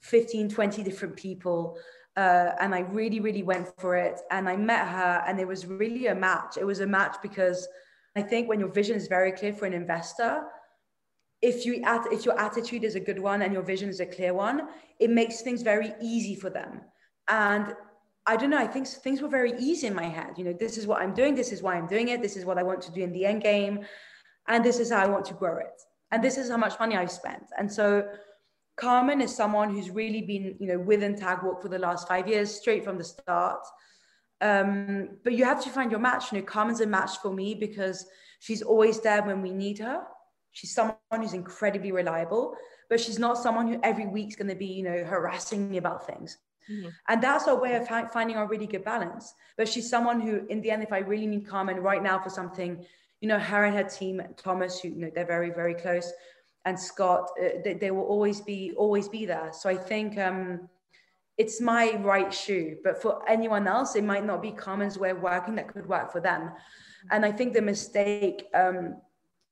[0.00, 1.76] 15, 20 different people.
[2.16, 4.20] Uh, and I really, really went for it.
[4.30, 6.56] And I met her, and it was really a match.
[6.56, 7.66] It was a match because
[8.16, 10.42] I think when your vision is very clear for an investor,
[11.42, 14.34] if you if your attitude is a good one and your vision is a clear
[14.34, 16.82] one, it makes things very easy for them.
[17.28, 17.74] And
[18.26, 20.34] I don't know, I think things were very easy in my head.
[20.36, 22.44] You know, this is what I'm doing, this is why I'm doing it, this is
[22.44, 23.80] what I want to do in the end game,
[24.48, 25.80] and this is how I want to grow it.
[26.12, 27.44] And this is how much money I've spent.
[27.56, 28.06] And so
[28.76, 32.52] Carmen is someone who's really been, you know, within Tagwalk for the last five years,
[32.52, 33.60] straight from the start.
[34.40, 36.32] Um, but you have to find your match.
[36.32, 38.06] You know, Carmen's a match for me because
[38.40, 40.02] she's always there when we need her.
[40.52, 42.56] She's someone who's incredibly reliable,
[42.88, 46.06] but she's not someone who every week's going to be, you know, harassing me about
[46.06, 46.38] things.
[46.70, 46.88] Mm-hmm.
[47.08, 49.34] And that's our way of finding a really good balance.
[49.56, 52.30] But she's someone who, in the end, if I really need Carmen right now for
[52.30, 52.84] something,
[53.20, 56.10] you know, her and her team, Thomas, who you know they're very very close,
[56.64, 59.50] and Scott, uh, they, they, will always be always be there.
[59.52, 60.68] So I think um,
[61.36, 65.20] it's my right shoe, but for anyone else, it might not be Carmen's way of
[65.20, 66.52] working that could work for them.
[67.10, 68.96] And I think the mistake um,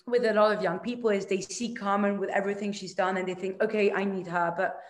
[0.09, 3.29] with a lot of young people is they see Carmen with everything she's done and
[3.29, 4.81] they think, okay, I need her, but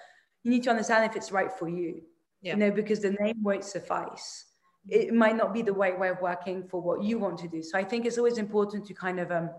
[0.42, 2.02] you need to understand if it's right for you.
[2.40, 2.52] Yeah.
[2.52, 4.48] You know, because the name won't suffice
[4.88, 7.62] it might not be the right way of working for what you want to do.
[7.62, 9.50] So I think it's always important to kind of, um,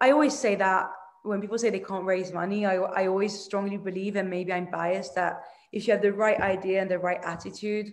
[0.00, 0.90] I always say that
[1.22, 4.70] when people say they can't raise money, I, I always strongly believe, and maybe I'm
[4.70, 7.92] biased, that if you have the right idea and the right attitude,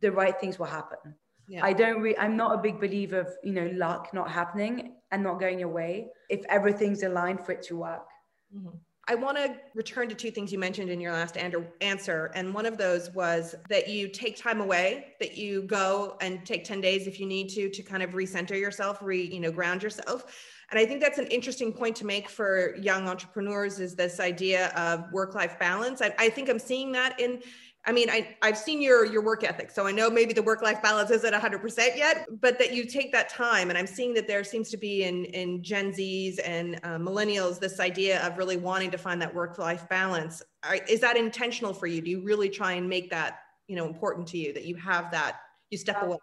[0.00, 1.14] the right things will happen.
[1.48, 1.64] Yeah.
[1.64, 5.22] I don't re- I'm not a big believer of, you know, luck not happening and
[5.22, 8.06] not going your way if everything's aligned for it to work.
[8.54, 8.76] Mm-hmm.
[9.08, 11.36] I want to return to two things you mentioned in your last
[11.80, 12.32] answer.
[12.34, 16.64] And one of those was that you take time away, that you go and take
[16.64, 19.84] 10 days if you need to, to kind of recenter yourself, re, you know, ground
[19.84, 20.24] yourself.
[20.72, 24.70] And I think that's an interesting point to make for young entrepreneurs is this idea
[24.70, 26.02] of work-life balance.
[26.02, 27.40] I, I think I'm seeing that in
[27.88, 30.60] I mean, I, I've seen your your work ethic, so I know maybe the work
[30.60, 33.68] life balance isn't 100% yet, but that you take that time.
[33.68, 37.60] And I'm seeing that there seems to be in in Gen Zs and uh, millennials
[37.60, 40.42] this idea of really wanting to find that work life balance.
[40.64, 42.02] Are, is that intentional for you?
[42.02, 45.12] Do you really try and make that you know important to you that you have
[45.12, 45.36] that
[45.70, 46.18] you step away?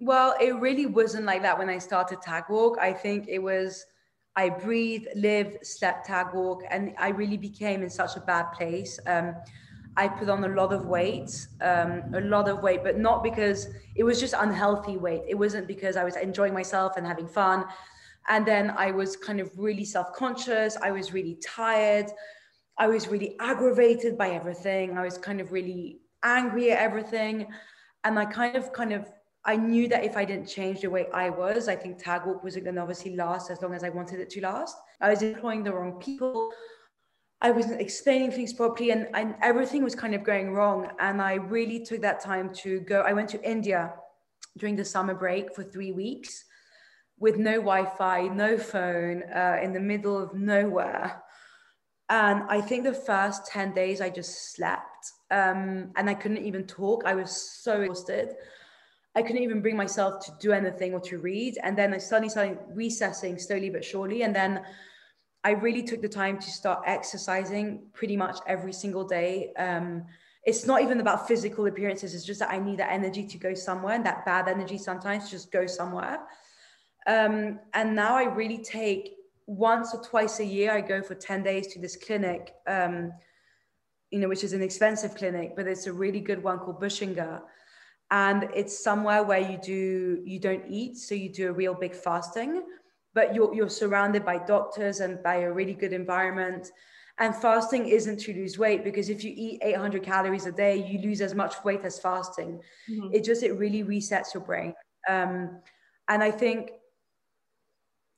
[0.00, 2.78] Well, it really wasn't like that when I started Tagwalk.
[2.78, 3.84] I think it was
[4.36, 9.00] I breathed, lived, slept Tagwalk, and I really became in such a bad place.
[9.06, 9.34] Um,
[9.98, 13.66] I put on a lot of weight, um, a lot of weight, but not because
[13.96, 15.22] it was just unhealthy weight.
[15.26, 17.64] It wasn't because I was enjoying myself and having fun.
[18.28, 20.76] And then I was kind of really self conscious.
[20.80, 22.06] I was really tired.
[22.78, 24.96] I was really aggravated by everything.
[24.96, 27.48] I was kind of really angry at everything.
[28.04, 29.04] And I kind of, kind of,
[29.44, 32.66] I knew that if I didn't change the way I was, I think Tagwalk wasn't
[32.66, 34.76] going to obviously last as long as I wanted it to last.
[35.00, 36.52] I was employing the wrong people.
[37.40, 40.90] I wasn't explaining things properly and, and everything was kind of going wrong.
[40.98, 43.02] And I really took that time to go.
[43.02, 43.92] I went to India
[44.56, 46.44] during the summer break for three weeks
[47.18, 51.22] with no Wi Fi, no phone, uh, in the middle of nowhere.
[52.08, 56.66] And I think the first 10 days I just slept um, and I couldn't even
[56.66, 57.04] talk.
[57.04, 57.30] I was
[57.62, 58.34] so exhausted.
[59.14, 61.58] I couldn't even bring myself to do anything or to read.
[61.62, 64.22] And then I suddenly started recessing slowly but surely.
[64.22, 64.62] And then
[65.44, 69.52] I really took the time to start exercising pretty much every single day.
[69.56, 70.04] Um,
[70.44, 72.14] it's not even about physical appearances.
[72.14, 75.30] It's just that I need that energy to go somewhere and that bad energy sometimes
[75.30, 76.20] just go somewhere.
[77.06, 79.14] Um, and now I really take
[79.46, 83.12] once or twice a year, I go for 10 days to this clinic, um,
[84.10, 87.40] you know, which is an expensive clinic, but it's a really good one called Buchinger.
[88.10, 90.96] And it's somewhere where you do, you don't eat.
[90.96, 92.62] So you do a real big fasting
[93.18, 96.70] but you're, you're surrounded by doctors and by a really good environment.
[97.18, 101.00] And fasting isn't to lose weight because if you eat 800 calories a day, you
[101.00, 102.60] lose as much weight as fasting.
[102.88, 103.08] Mm-hmm.
[103.12, 104.72] It just, it really resets your brain.
[105.08, 105.60] Um,
[106.06, 106.70] and I think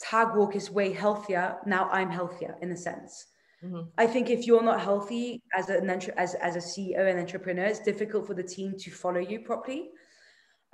[0.04, 1.56] Tagwalk is way healthier.
[1.64, 3.24] Now I'm healthier in a sense.
[3.64, 3.88] Mm-hmm.
[3.96, 7.80] I think if you're not healthy as an as, as a CEO and entrepreneur, it's
[7.80, 9.92] difficult for the team to follow you properly.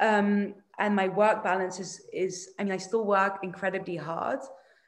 [0.00, 4.40] Um, and my work balance is is I mean I still work incredibly hard,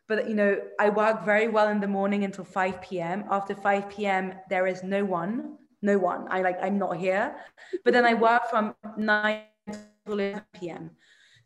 [0.07, 3.25] but you know I work very well in the morning until 5 p.m.
[3.31, 4.35] After 5 p.m.
[4.51, 6.27] there is no one, no one.
[6.31, 7.37] I like I'm not here,
[7.85, 10.91] but then I work from 9 to 11 p.m.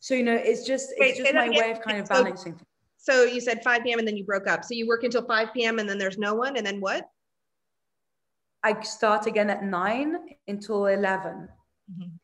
[0.01, 2.59] So you know it's just it's Wait, just my way of kind of balancing.
[2.99, 3.99] So, so you said 5 p.m.
[3.99, 4.65] and then you broke up.
[4.65, 5.79] So you work until 5 p.m.
[5.79, 7.09] and then there's no one, and then what?
[8.65, 11.49] I start again at nine until 11.
[11.91, 12.22] Mm-hmm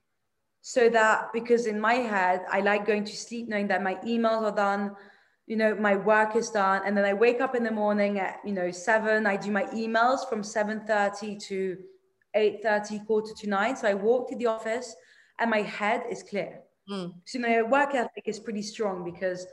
[0.68, 4.42] so that because in my head i like going to sleep knowing that my emails
[4.42, 4.94] are done
[5.46, 6.83] you know my work is done.
[6.85, 9.64] And then i wake up in the morning at you know 7 i do my
[9.83, 11.78] emails from 7.30 to
[12.37, 14.94] 8.30 quarter to 9 so i walk to the office
[15.38, 16.61] and my head is clear.
[16.90, 17.14] Mm.
[17.24, 19.46] so my work ethic is pretty strong because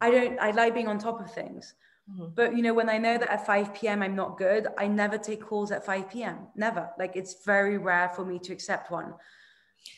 [0.00, 1.74] i don't i like being on top of things.
[2.10, 2.34] Mm-hmm.
[2.34, 5.16] but you know when i know that at 5 p.m i'm not good i never
[5.16, 6.90] take calls at 5 p.m never.
[6.98, 9.14] Like it's very rare for me to accept one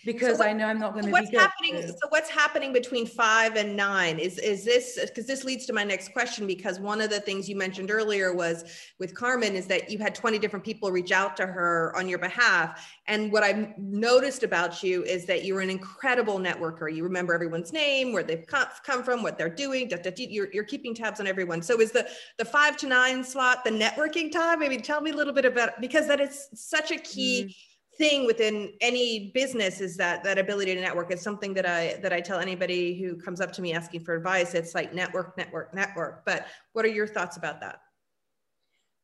[0.04, 1.40] because so what, I know I'm not going to so be good.
[1.40, 5.72] happening so what's happening between 5 and 9 is is this because this leads to
[5.72, 8.64] my next question because one of the things you mentioned earlier was
[8.98, 12.18] with Carmen is that you had 20 different people reach out to her on your
[12.18, 12.86] behalf.
[13.06, 16.94] And what I've noticed about you is that you're an incredible networker.
[16.94, 20.48] You remember everyone's name where they've come from what they're doing da, da, da, you're,
[20.52, 21.62] you're keeping tabs on everyone.
[21.62, 24.58] So is the the 5 to 9 slot the networking time?
[24.60, 27.67] Maybe tell me a little bit about because that is such a key mm
[27.98, 31.10] thing within any business is that that ability to network.
[31.10, 34.14] It's something that i that i tell anybody who comes up to me asking for
[34.14, 34.54] advice.
[34.54, 36.24] It's like network network network.
[36.24, 37.80] But what are your thoughts about that?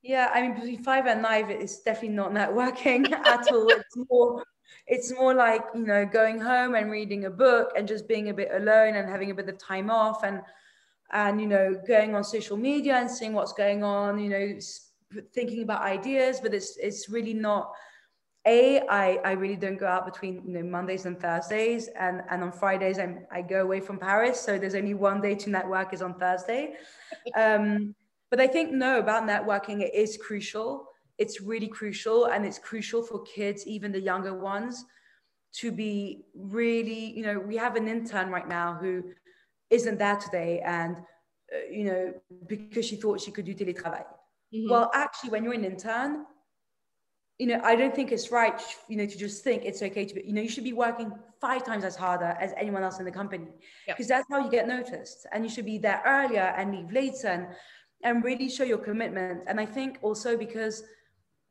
[0.03, 3.69] Yeah i mean between five and nine it's definitely not networking at all.
[3.71, 4.45] It's more
[4.87, 8.35] it's more like you know going home and reading a book and just being a
[8.35, 10.41] bit alone and having a bit of time off and
[11.13, 14.59] and you know going on social media and seeing what's going on you know
[15.33, 16.41] thinking about ideas.
[16.41, 17.73] But it's it's really not
[18.47, 22.43] a I, I really don't go out between you know mondays and thursdays and and
[22.43, 25.93] on fridays i i go away from paris so there's only one day to network
[25.93, 26.75] is on thursday.
[27.37, 27.95] Um,
[28.31, 30.89] but i think no about networking it is crucial.
[31.17, 34.85] It's really crucial and it's crucial for kids even the younger ones
[35.61, 39.05] to be really you know we have an intern right now who
[39.71, 40.97] isn't there today and
[41.55, 42.13] uh, you know
[42.49, 44.07] because she thought she could do télétravail
[44.53, 44.69] mm-hmm.
[44.69, 46.27] well actually when you're an intern
[47.38, 50.14] you know, I don't think it's right, you know, to just think it's okay to
[50.14, 53.05] be, you know, you should be working five times as harder as anyone else in
[53.05, 53.49] the company
[53.87, 54.18] because yep.
[54.18, 55.27] that's how you get noticed.
[55.33, 57.47] And you should be there earlier and leave later and,
[58.05, 59.42] and really show your commitment.
[59.49, 60.85] And I think also because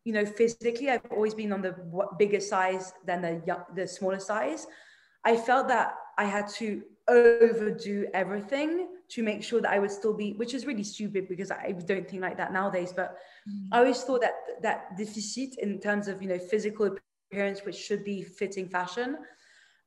[0.06, 1.76] you know, physically, I've always been on the
[2.20, 4.68] bigger size than the the smaller size.
[5.24, 10.14] I felt that I had to overdo everything to make sure that I would still
[10.14, 12.94] be, which is really stupid because I don't think like that nowadays.
[12.96, 13.18] But
[13.50, 13.68] mm.
[13.72, 16.96] I always thought that that deficit in terms of you know physical
[17.32, 19.18] appearance, which should be fitting fashion,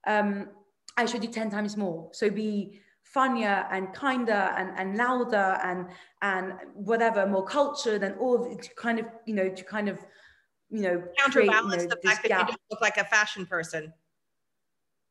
[0.06, 0.48] um,
[0.96, 2.10] I should do ten times more.
[2.12, 5.86] So be funnier and kinder and, and louder and
[6.22, 9.88] and whatever more cultured and all of it to kind of you know to kind
[9.88, 9.98] of
[10.70, 13.46] you know counterbalance create, you know, the fact that you don't look like a fashion
[13.46, 13.92] person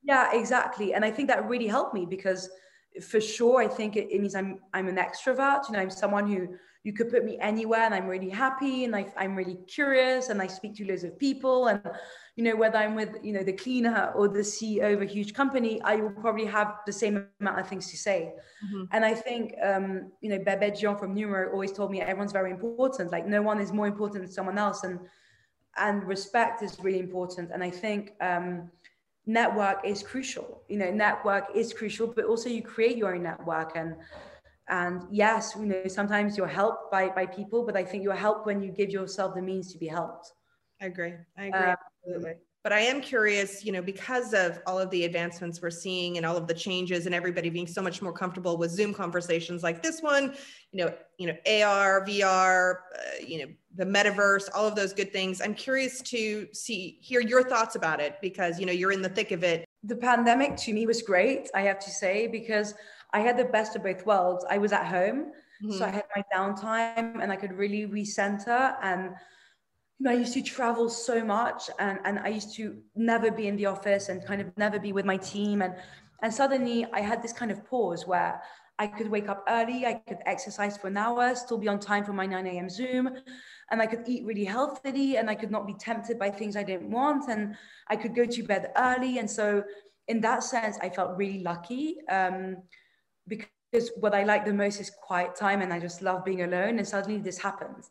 [0.05, 2.49] yeah exactly and i think that really helped me because
[3.09, 6.27] for sure i think it, it means i'm i'm an extrovert you know i'm someone
[6.27, 6.47] who
[6.83, 10.41] you could put me anywhere and i'm really happy and I, i'm really curious and
[10.41, 11.81] i speak to loads of people and
[12.35, 15.33] you know, whether I'm with, you know, the cleaner or the CEO of a huge
[15.33, 18.33] company, I will probably have the same amount of things to say.
[18.65, 18.83] Mm-hmm.
[18.91, 22.51] And I think, um, you know, Babeth Djian from Numero always told me everyone's very
[22.51, 23.11] important.
[23.11, 24.83] Like no one is more important than someone else.
[24.83, 24.99] And,
[25.77, 27.51] and respect is really important.
[27.53, 28.69] And I think, um,
[29.25, 30.61] network is crucial.
[30.67, 33.95] You know, network is crucial, but also you create your own network and,
[34.69, 38.45] and yes, you know, sometimes you're helped by, by people, but I think you're helped
[38.45, 40.31] when you give yourself the means to be helped.
[40.81, 41.13] I agree.
[41.37, 41.59] I agree.
[41.59, 42.33] Uh, absolutely.
[42.63, 46.25] But I am curious, you know, because of all of the advancements we're seeing and
[46.25, 49.83] all of the changes and everybody being so much more comfortable with Zoom conversations like
[49.83, 50.35] this one,
[50.71, 55.11] you know, you know, AR, VR, uh, you know, the metaverse, all of those good
[55.11, 55.41] things.
[55.41, 59.09] I'm curious to see hear your thoughts about it because, you know, you're in the
[59.09, 59.65] thick of it.
[59.83, 62.73] The pandemic to me was great, I have to say, because
[63.13, 64.45] I had the best of both worlds.
[64.49, 65.31] I was at home,
[65.63, 65.71] mm-hmm.
[65.71, 69.11] so I had my downtime and I could really recenter and
[69.99, 73.47] you know, I used to travel so much and, and I used to never be
[73.47, 75.61] in the office and kind of never be with my team.
[75.61, 75.73] And,
[76.21, 78.41] and suddenly I had this kind of pause where
[78.77, 82.03] I could wake up early, I could exercise for an hour, still be on time
[82.03, 82.69] for my 9 a.m.
[82.69, 83.09] Zoom,
[83.71, 86.63] and I could eat really healthily and I could not be tempted by things I
[86.63, 87.29] didn't want.
[87.29, 87.55] And
[87.87, 89.17] I could go to bed early.
[89.17, 89.63] And so,
[90.07, 92.57] in that sense, I felt really lucky um,
[93.27, 96.77] because what I like the most is quiet time and I just love being alone.
[96.77, 97.85] And suddenly this happened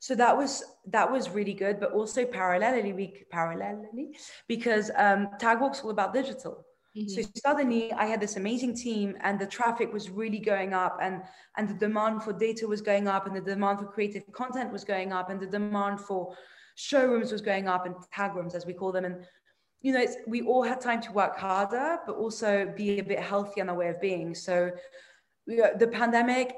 [0.00, 4.16] so that was that was really good but also parallelly we parallelly
[4.48, 6.64] because um tagwalk's all about digital
[6.96, 7.08] mm-hmm.
[7.08, 11.22] so suddenly i had this amazing team and the traffic was really going up and
[11.56, 14.84] and the demand for data was going up and the demand for creative content was
[14.84, 16.34] going up and the demand for
[16.74, 19.24] showrooms was going up and tag rooms as we call them and
[19.82, 23.60] you know we all had time to work harder but also be a bit healthy
[23.60, 24.70] in our way of being so
[25.46, 26.54] the pandemic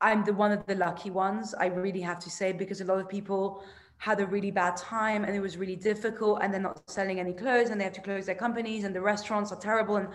[0.00, 2.98] I'm the one of the lucky ones, I really have to say, because a lot
[2.98, 3.64] of people
[3.98, 7.32] had a really bad time and it was really difficult and they're not selling any
[7.32, 9.96] clothes and they have to close their companies and the restaurants are terrible.
[9.96, 10.08] And,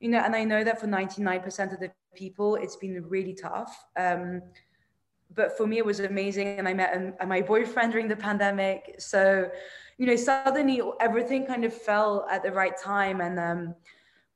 [0.00, 3.84] you know, and I know that for 99% of the people, it's been really tough.
[3.96, 4.42] Um,
[5.34, 6.58] but for me, it was amazing.
[6.58, 8.96] And I met an, my boyfriend during the pandemic.
[8.98, 9.48] So,
[9.98, 13.20] you know, suddenly everything kind of fell at the right time.
[13.20, 13.74] And, um,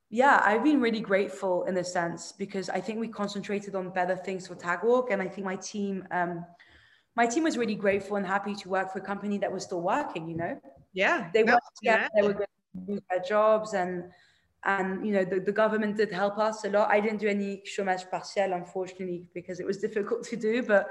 [0.08, 4.16] yeah, I've been really grateful in a sense because I think we concentrated on better
[4.16, 6.44] things for Tagwalk, and I think my team, um,
[7.16, 9.80] my team was really grateful and happy to work for a company that was still
[9.80, 10.28] working.
[10.28, 10.60] You know,
[10.92, 12.08] yeah, they were yeah.
[12.14, 14.04] they were going to lose their jobs, and
[14.64, 16.90] and you know the, the government did help us a lot.
[16.90, 20.88] I didn't do any chômage partiel, unfortunately, because it was difficult to do, but.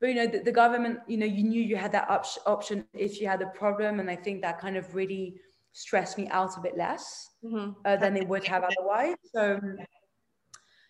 [0.00, 2.84] But you know the, the government, you know, you knew you had that op- option
[2.94, 5.36] if you had a problem, and I think that kind of really
[5.72, 7.70] stressed me out a bit less mm-hmm.
[7.84, 9.14] uh, than it would have otherwise.
[9.32, 9.60] So,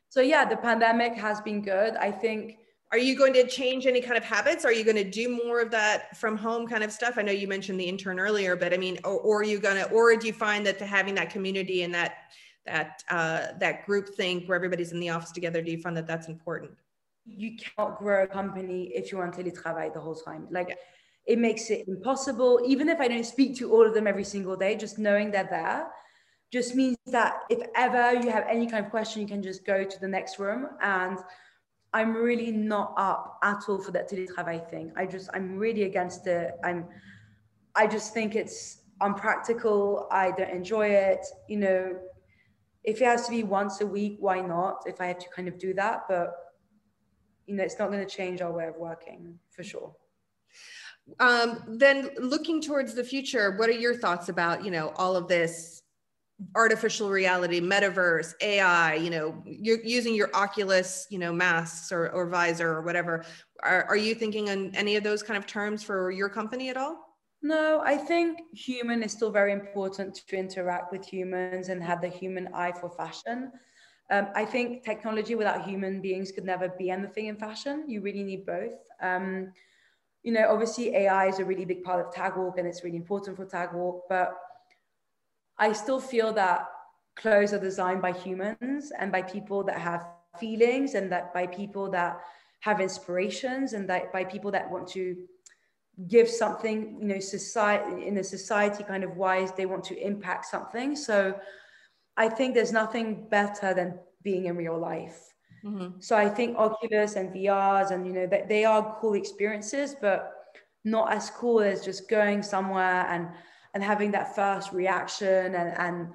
[0.08, 1.96] so yeah, the pandemic has been good.
[1.96, 2.56] I think.
[2.94, 4.64] Are you going to change any kind of habits?
[4.64, 7.14] Are you going to do more of that from home kind of stuff?
[7.18, 9.74] I know you mentioned the intern earlier, but I mean, or, or are you going
[9.74, 12.12] to, or do you find that having that community and that
[12.66, 16.06] that uh, that group think where everybody's in the office together, do you find that
[16.06, 16.70] that's important?
[17.26, 20.46] You cannot grow a company if you want teletravail the whole time.
[20.52, 20.68] Like.
[20.68, 20.76] Yeah
[21.26, 22.60] it makes it impossible.
[22.66, 25.48] Even if I don't speak to all of them every single day, just knowing they're
[25.50, 25.86] there
[26.52, 29.84] just means that if ever you have any kind of question, you can just go
[29.84, 30.68] to the next room.
[30.82, 31.18] And
[31.94, 34.92] I'm really not up at all for that teletravail thing.
[34.96, 36.50] I just, I'm really against it.
[36.64, 36.86] I'm,
[37.76, 40.08] I just think it's unpractical.
[40.10, 41.24] I don't enjoy it.
[41.48, 41.96] You know,
[42.82, 44.82] if it has to be once a week, why not?
[44.86, 46.32] If I have to kind of do that, but
[47.46, 49.94] you know, it's not going to change our way of working for sure.
[51.20, 55.28] Um, then looking towards the future, what are your thoughts about, you know, all of
[55.28, 55.82] this
[56.54, 62.28] artificial reality, metaverse, AI, you know, you're using your Oculus, you know, masks or, or
[62.28, 63.24] visor or whatever.
[63.62, 66.76] Are, are you thinking on any of those kind of terms for your company at
[66.76, 66.98] all?
[67.42, 72.08] No, I think human is still very important to interact with humans and have the
[72.08, 73.52] human eye for fashion.
[74.10, 77.84] Um, I think technology without human beings could never be anything in fashion.
[77.86, 78.72] You really need both.
[79.00, 79.52] Um,
[80.22, 83.36] you know, obviously AI is a really big part of Tagwalk and it's really important
[83.36, 84.34] for Tagwalk, but
[85.58, 86.68] I still feel that
[87.16, 90.06] clothes are designed by humans and by people that have
[90.38, 92.20] feelings and that by people that
[92.60, 95.16] have inspirations and that by people that want to
[96.08, 100.46] give something, you know, society in a society kind of wise, they want to impact
[100.46, 100.96] something.
[100.96, 101.38] So
[102.16, 105.34] I think there's nothing better than being in real life
[105.64, 106.00] Mm-hmm.
[106.00, 110.32] So I think Oculus and VRs and you know they, they are cool experiences, but
[110.84, 113.28] not as cool as just going somewhere and
[113.74, 116.08] and having that first reaction and and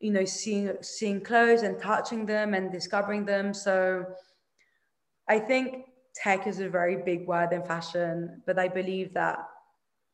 [0.00, 3.52] you know seeing seeing clothes and touching them and discovering them.
[3.52, 4.04] So
[5.28, 9.38] I think tech is a very big word in fashion, but I believe that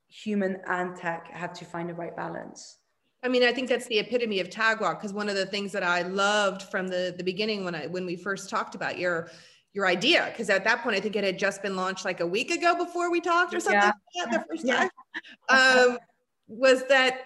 [0.08, 2.78] human and tech have to find the right balance.
[3.22, 5.82] I mean, I think that's the epitome of Tagwalk because one of the things that
[5.82, 9.30] I loved from the the beginning when I when we first talked about your
[9.74, 12.26] your idea because at that point I think it had just been launched like a
[12.26, 13.92] week ago before we talked or something yeah.
[14.22, 14.90] like that, the first time
[15.50, 15.84] yeah.
[15.86, 15.98] um,
[16.48, 17.20] was that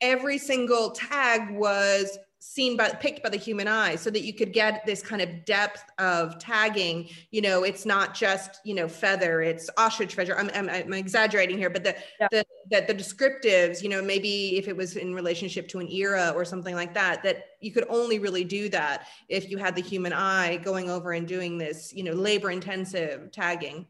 [0.00, 4.52] every single tag was seen by picked by the human eye so that you could
[4.52, 7.08] get this kind of depth of tagging.
[7.30, 10.36] You know it's not just you know feather it's ostrich feather.
[10.36, 12.26] I'm, I'm, I'm exaggerating here but the, yeah.
[12.32, 16.32] the that the descriptives you know maybe if it was in relationship to an era
[16.34, 19.82] or something like that that you could only really do that if you had the
[19.82, 23.86] human eye going over and doing this you know labor intensive tagging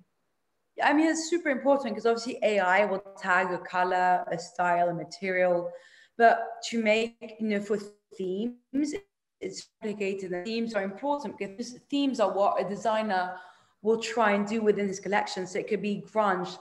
[0.82, 4.94] I mean, it's super important because obviously AI will tag a color, a style, a
[4.94, 5.70] material,
[6.16, 7.78] but to make, you know, for
[8.16, 8.94] themes.
[9.40, 13.34] It's complicated and themes are important because themes are what a designer
[13.82, 15.46] will try and do within his collection.
[15.48, 16.56] So it could be grunge,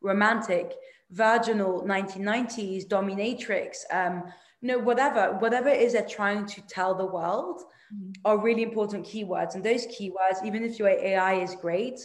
[0.00, 0.74] romantic,
[1.10, 4.24] virginal, 1990s, dominatrix, um,
[4.62, 7.60] you know, whatever, whatever it is they're trying to tell the world
[7.94, 8.12] mm-hmm.
[8.24, 9.54] are really important keywords.
[9.54, 12.00] And those keywords, even if your AI is great,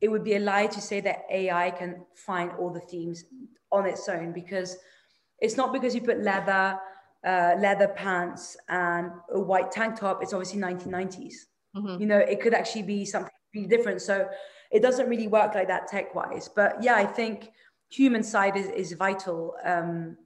[0.00, 3.24] it would be a lie to say that AI can find all the themes
[3.70, 4.76] on its own because
[5.38, 6.78] it's not because you put leather
[7.24, 11.34] uh, leather pants and a white tank top, it's obviously 1990s.
[11.76, 12.00] Mm-hmm.
[12.00, 14.00] You know, it could actually be something really different.
[14.00, 14.28] So
[14.70, 16.48] it doesn't really work like that tech wise.
[16.48, 17.50] But yeah, I think
[17.90, 19.54] human side is, is vital.
[19.64, 20.16] Um,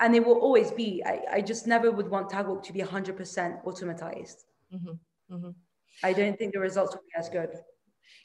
[0.00, 1.02] and it will always be.
[1.04, 4.44] I, I just never would want Tagwalk to be 100% automatized.
[4.74, 5.34] Mm-hmm.
[5.34, 5.50] Mm-hmm.
[6.02, 7.50] I don't think the results will be as good.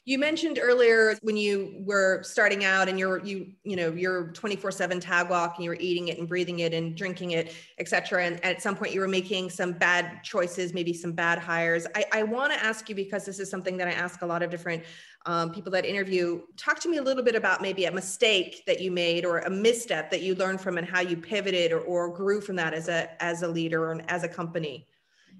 [0.04, 5.02] You mentioned earlier when you were starting out and you're you you know you're 24/7
[5.02, 8.24] Tagwalk and you were eating it and breathing it and drinking it, etc.
[8.24, 11.86] And at some point you were making some bad choices, maybe some bad hires.
[11.94, 14.42] I, I want to ask you because this is something that I ask a lot
[14.42, 14.82] of different
[15.26, 16.40] um, people that interview.
[16.56, 19.50] Talk to me a little bit about maybe a mistake that you made or a
[19.50, 22.88] misstep that you learned from and how you pivoted or, or grew from that as
[22.88, 24.86] a as a leader and as a company.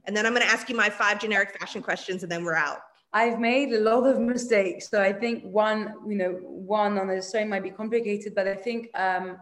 [0.04, 2.54] And then I'm going to ask you my five generic fashion questions and then we're
[2.54, 2.80] out.
[3.12, 4.88] I've made a lot of mistakes.
[4.90, 8.54] So I think one, you know, one on its own might be complicated, but I
[8.54, 9.38] think um,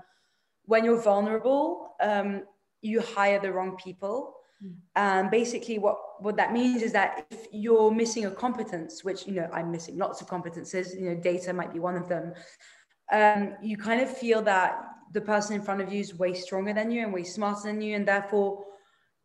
[0.64, 2.42] when you're vulnerable, um,
[2.80, 4.34] you hire the wrong people.
[4.94, 9.26] And um, basically, what what that means is that if you're missing a competence, which
[9.26, 12.32] you know I'm missing lots of competences, you know, data might be one of them.
[13.12, 16.72] Um, you kind of feel that the person in front of you is way stronger
[16.72, 18.64] than you and way smarter than you, and therefore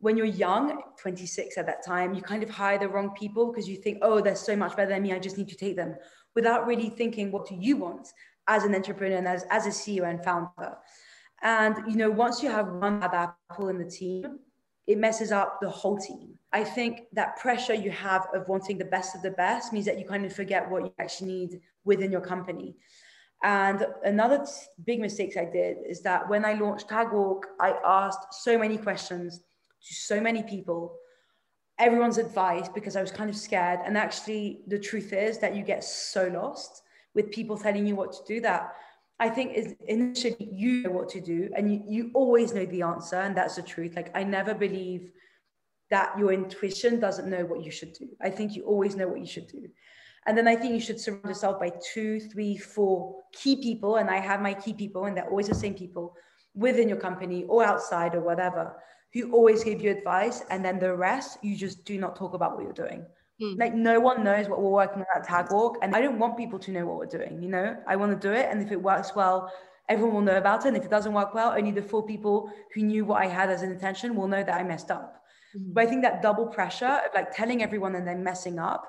[0.02, 3.68] when you're young, 26 at that time, you kind of hire the wrong people because
[3.68, 5.12] you think, oh, they're so much better than me.
[5.12, 5.94] I just need to take them
[6.34, 8.08] without really thinking, what do you want
[8.48, 10.76] as an entrepreneur and as, as a CEO and founder?
[11.40, 14.40] And, you know, once you have one bad apple in the team,
[14.88, 16.34] it messes up the whole team.
[16.52, 20.00] I think that pressure you have of wanting the best of the best means that
[20.00, 22.74] you kind of forget what you actually need within your company.
[23.44, 24.52] And another t-
[24.84, 29.42] big mistake I did is that when I launched Tagwalk, I asked so many questions
[29.86, 30.96] to so many people
[31.78, 33.80] everyone's advice because I was kind of scared.
[33.84, 36.82] And actually, the truth is that you get so lost
[37.14, 38.74] with people telling you what to do that
[39.18, 42.82] I think is initially you know what to do and you, you always know the
[42.82, 43.16] answer.
[43.16, 43.94] And that's the truth.
[43.94, 45.10] Like, I never believe
[45.90, 48.08] that your intuition doesn't know what you should do.
[48.20, 49.68] I think you always know what you should do.
[50.26, 53.96] And then I think you should surround yourself by two, three, four key people.
[53.96, 56.14] And I have my key people, and they're always the same people
[56.54, 58.76] within your company or outside or whatever
[59.12, 62.54] who always give you advice and then the rest you just do not talk about
[62.54, 63.04] what you're doing
[63.40, 63.58] mm.
[63.58, 66.58] like no one knows what we're working on at Tagwalk and i don't want people
[66.58, 68.80] to know what we're doing you know i want to do it and if it
[68.80, 69.52] works well
[69.88, 72.50] everyone will know about it and if it doesn't work well only the four people
[72.74, 75.22] who knew what i had as an intention will know that i messed up
[75.56, 75.74] mm.
[75.74, 78.88] but i think that double pressure of like telling everyone and then messing up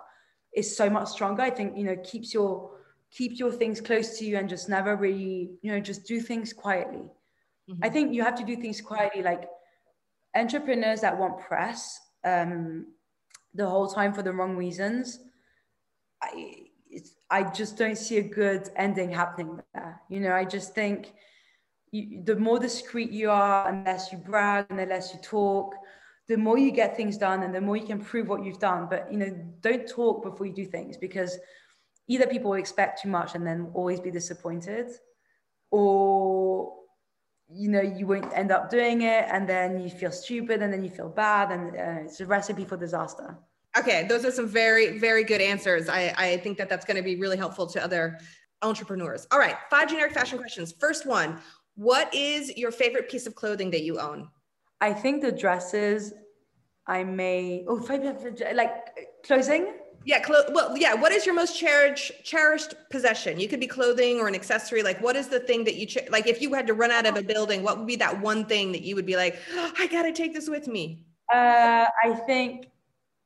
[0.56, 2.72] is so much stronger i think you know keeps your
[3.12, 6.54] keep your things close to you and just never really you know just do things
[6.54, 7.06] quietly
[7.70, 7.84] mm-hmm.
[7.84, 9.48] i think you have to do things quietly like
[10.36, 12.88] entrepreneurs that want press um,
[13.54, 15.20] the whole time for the wrong reasons,
[16.22, 16.56] I,
[17.30, 20.02] I just don't see a good ending happening there.
[20.10, 21.14] You know, I just think
[21.92, 25.76] you, the more discreet you are, and less you brag, and the less you talk,
[26.28, 28.88] the more you get things done, and the more you can prove what you've done.
[28.90, 29.32] But you know,
[29.62, 31.38] don't talk before you do things because
[32.08, 34.88] either people expect too much and then always be disappointed,
[35.72, 36.74] or
[37.54, 40.84] you know you won't end up doing it and then you feel stupid and then
[40.84, 43.38] you feel bad and uh, it's a recipe for disaster.
[43.78, 45.90] Okay those are some very very good answers.
[45.90, 48.20] I, I think that that's going to be really helpful to other
[48.62, 49.28] entrepreneurs.
[49.32, 50.74] All right five generic fashion questions.
[50.80, 51.40] First one
[51.76, 54.30] what is your favorite piece of clothing that you own?
[54.80, 56.14] I think the dresses
[56.86, 57.76] i may oh
[58.54, 58.74] like
[59.26, 59.74] clothing
[60.06, 60.94] yeah, clo- well, yeah.
[60.94, 63.40] What is your most cherished cherished possession?
[63.40, 64.84] You could be clothing or an accessory.
[64.84, 66.28] Like, what is the thing that you ch- like?
[66.28, 68.72] If you had to run out of a building, what would be that one thing
[68.72, 71.06] that you would be like, oh, I gotta take this with me?
[71.34, 72.68] Uh, I think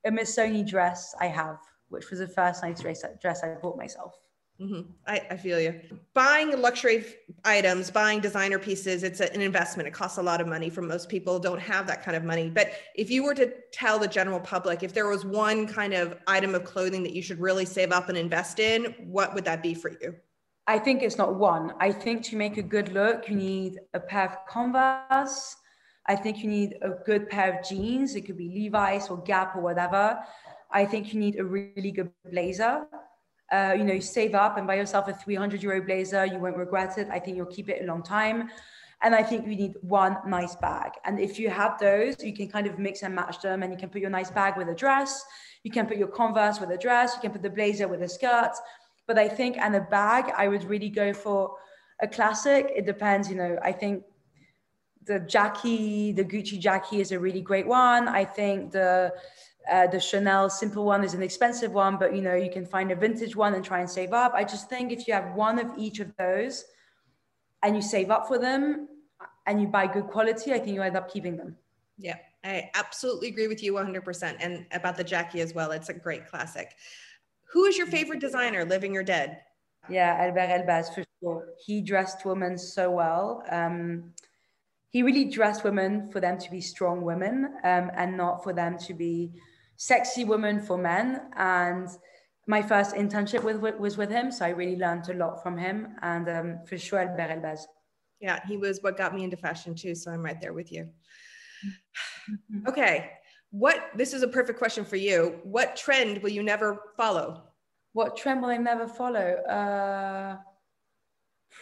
[0.06, 1.58] a Missoni dress I have,
[1.90, 4.14] which was the first nice dress dress I bought myself.
[4.60, 4.90] Mm-hmm.
[5.06, 5.80] I, I, feel you.
[6.16, 7.06] Buying luxury
[7.46, 9.88] items, buying designer pieces, it's an investment.
[9.88, 12.50] It costs a lot of money for most people don't have that kind of money.
[12.50, 16.18] But if you were to tell the general public, if there was one kind of
[16.26, 19.62] item of clothing that you should really save up and invest in, what would that
[19.62, 20.16] be for you?
[20.66, 21.74] I think it's not one.
[21.80, 25.56] I think to make a good look, you need a pair of Converse.
[26.08, 28.16] I think you need a good pair of jeans.
[28.16, 30.18] It could be Levi's or Gap or whatever.
[30.72, 32.88] I think you need a really good blazer
[33.52, 36.26] uh, you know, save up and buy yourself a 300 euro blazer.
[36.26, 37.08] You won't regret it.
[37.12, 38.50] I think you'll keep it a long time.
[39.02, 40.92] And I think you need one nice bag.
[41.06, 43.78] And if you have those, you can kind of mix and match them and you
[43.78, 45.24] can put your nice bag with a dress.
[45.64, 47.14] You can put your Converse with a dress.
[47.16, 48.54] You can put the blazer with a skirt.
[49.06, 51.56] But I think, and a bag, I would really go for
[52.02, 52.72] a classic.
[52.76, 54.04] It depends, you know, I think
[55.06, 58.08] the Jackie, the Gucci Jackie is a really great one.
[58.08, 59.14] I think the
[59.72, 62.92] uh, the Chanel simple one is an expensive one, but you know you can find
[62.92, 64.34] a vintage one and try and save up.
[64.34, 66.66] I just think if you have one of each of those,
[67.64, 68.88] and you save up for them,
[69.46, 71.56] and you buy good quality, I think you end up keeping them.
[71.98, 74.38] Yeah, I absolutely agree with you 100%.
[74.40, 76.76] And about the Jackie as well, it's a great classic.
[77.52, 79.42] Who is your favorite designer, living or dead?
[79.90, 81.48] Yeah, Alber Elbaz for sure.
[81.66, 83.44] He dressed women so well.
[83.50, 84.14] Um,
[84.90, 88.78] he really dressed women for them to be strong women um, and not for them
[88.80, 89.32] to be
[89.78, 91.22] sexy woman for men.
[91.38, 91.88] And
[92.48, 94.32] my first internship with, was with him.
[94.32, 97.62] So I really learned a lot from him and um, for sure Alber Elbaz.
[98.20, 99.96] Yeah, he was what got me into fashion too.
[99.96, 100.90] So I'm right there with you.
[102.68, 103.12] okay.
[103.52, 105.40] What, this is a perfect question for you.
[105.44, 107.44] What trend will you never follow?
[107.94, 109.36] What trend will I never follow?
[109.44, 110.38] Uh,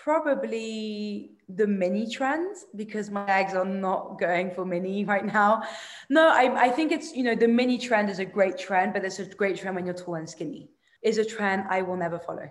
[0.04, 5.64] probably the mini trends because my bags are not going for mini right now.
[6.10, 9.06] No, I, I think it's, you know, the mini trend is a great trend, but
[9.06, 10.70] it's a great trend when you're tall and skinny.
[11.02, 12.50] Is a trend I will never follow.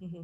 [0.00, 0.22] Mm-hmm.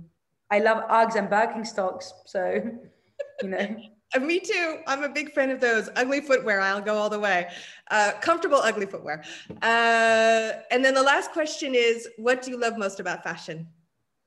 [0.51, 2.13] I love Uggs and Birkenstocks.
[2.27, 2.63] So,
[3.43, 3.77] you know.
[4.15, 4.81] Uh, me too.
[4.87, 6.61] I'm a big fan of those ugly footwear.
[6.61, 7.49] I'll go all the way.
[7.91, 9.25] Uh, comfortable, ugly footwear.
[9.63, 13.67] Uh, and then the last question is what do you love most about fashion?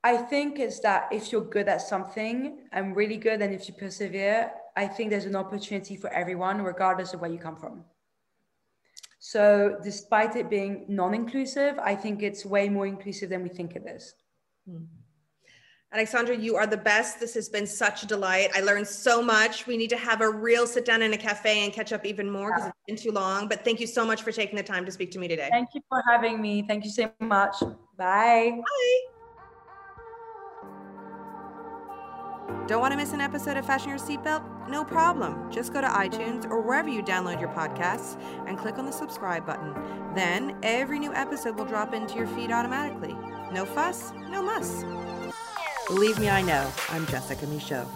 [0.05, 3.73] I think is that if you're good at something and really good, and if you
[3.73, 7.83] persevere, I think there's an opportunity for everyone, regardless of where you come from.
[9.17, 13.75] So, despite it being non inclusive, I think it's way more inclusive than we think
[13.75, 14.13] it is.
[14.69, 14.83] Hmm.
[15.91, 17.19] Alexandra, you are the best.
[17.19, 18.49] This has been such a delight.
[18.53, 19.65] I learned so much.
[19.65, 22.29] We need to have a real sit down in a cafe and catch up even
[22.29, 23.47] more because it's been too long.
[23.47, 25.49] But thank you so much for taking the time to speak to me today.
[25.49, 26.63] Thank you for having me.
[26.67, 27.55] Thank you so much.
[27.97, 28.51] Bye.
[28.61, 29.14] Bye.
[32.67, 34.43] Don't want to miss an episode of Fashion Your Seatbelt?
[34.69, 35.51] No problem.
[35.51, 39.45] Just go to iTunes or wherever you download your podcasts and click on the subscribe
[39.45, 39.73] button.
[40.15, 43.15] Then every new episode will drop into your feed automatically.
[43.51, 44.83] No fuss, no muss.
[45.87, 46.71] Believe me, I know.
[46.89, 47.87] I'm Jessica Michault.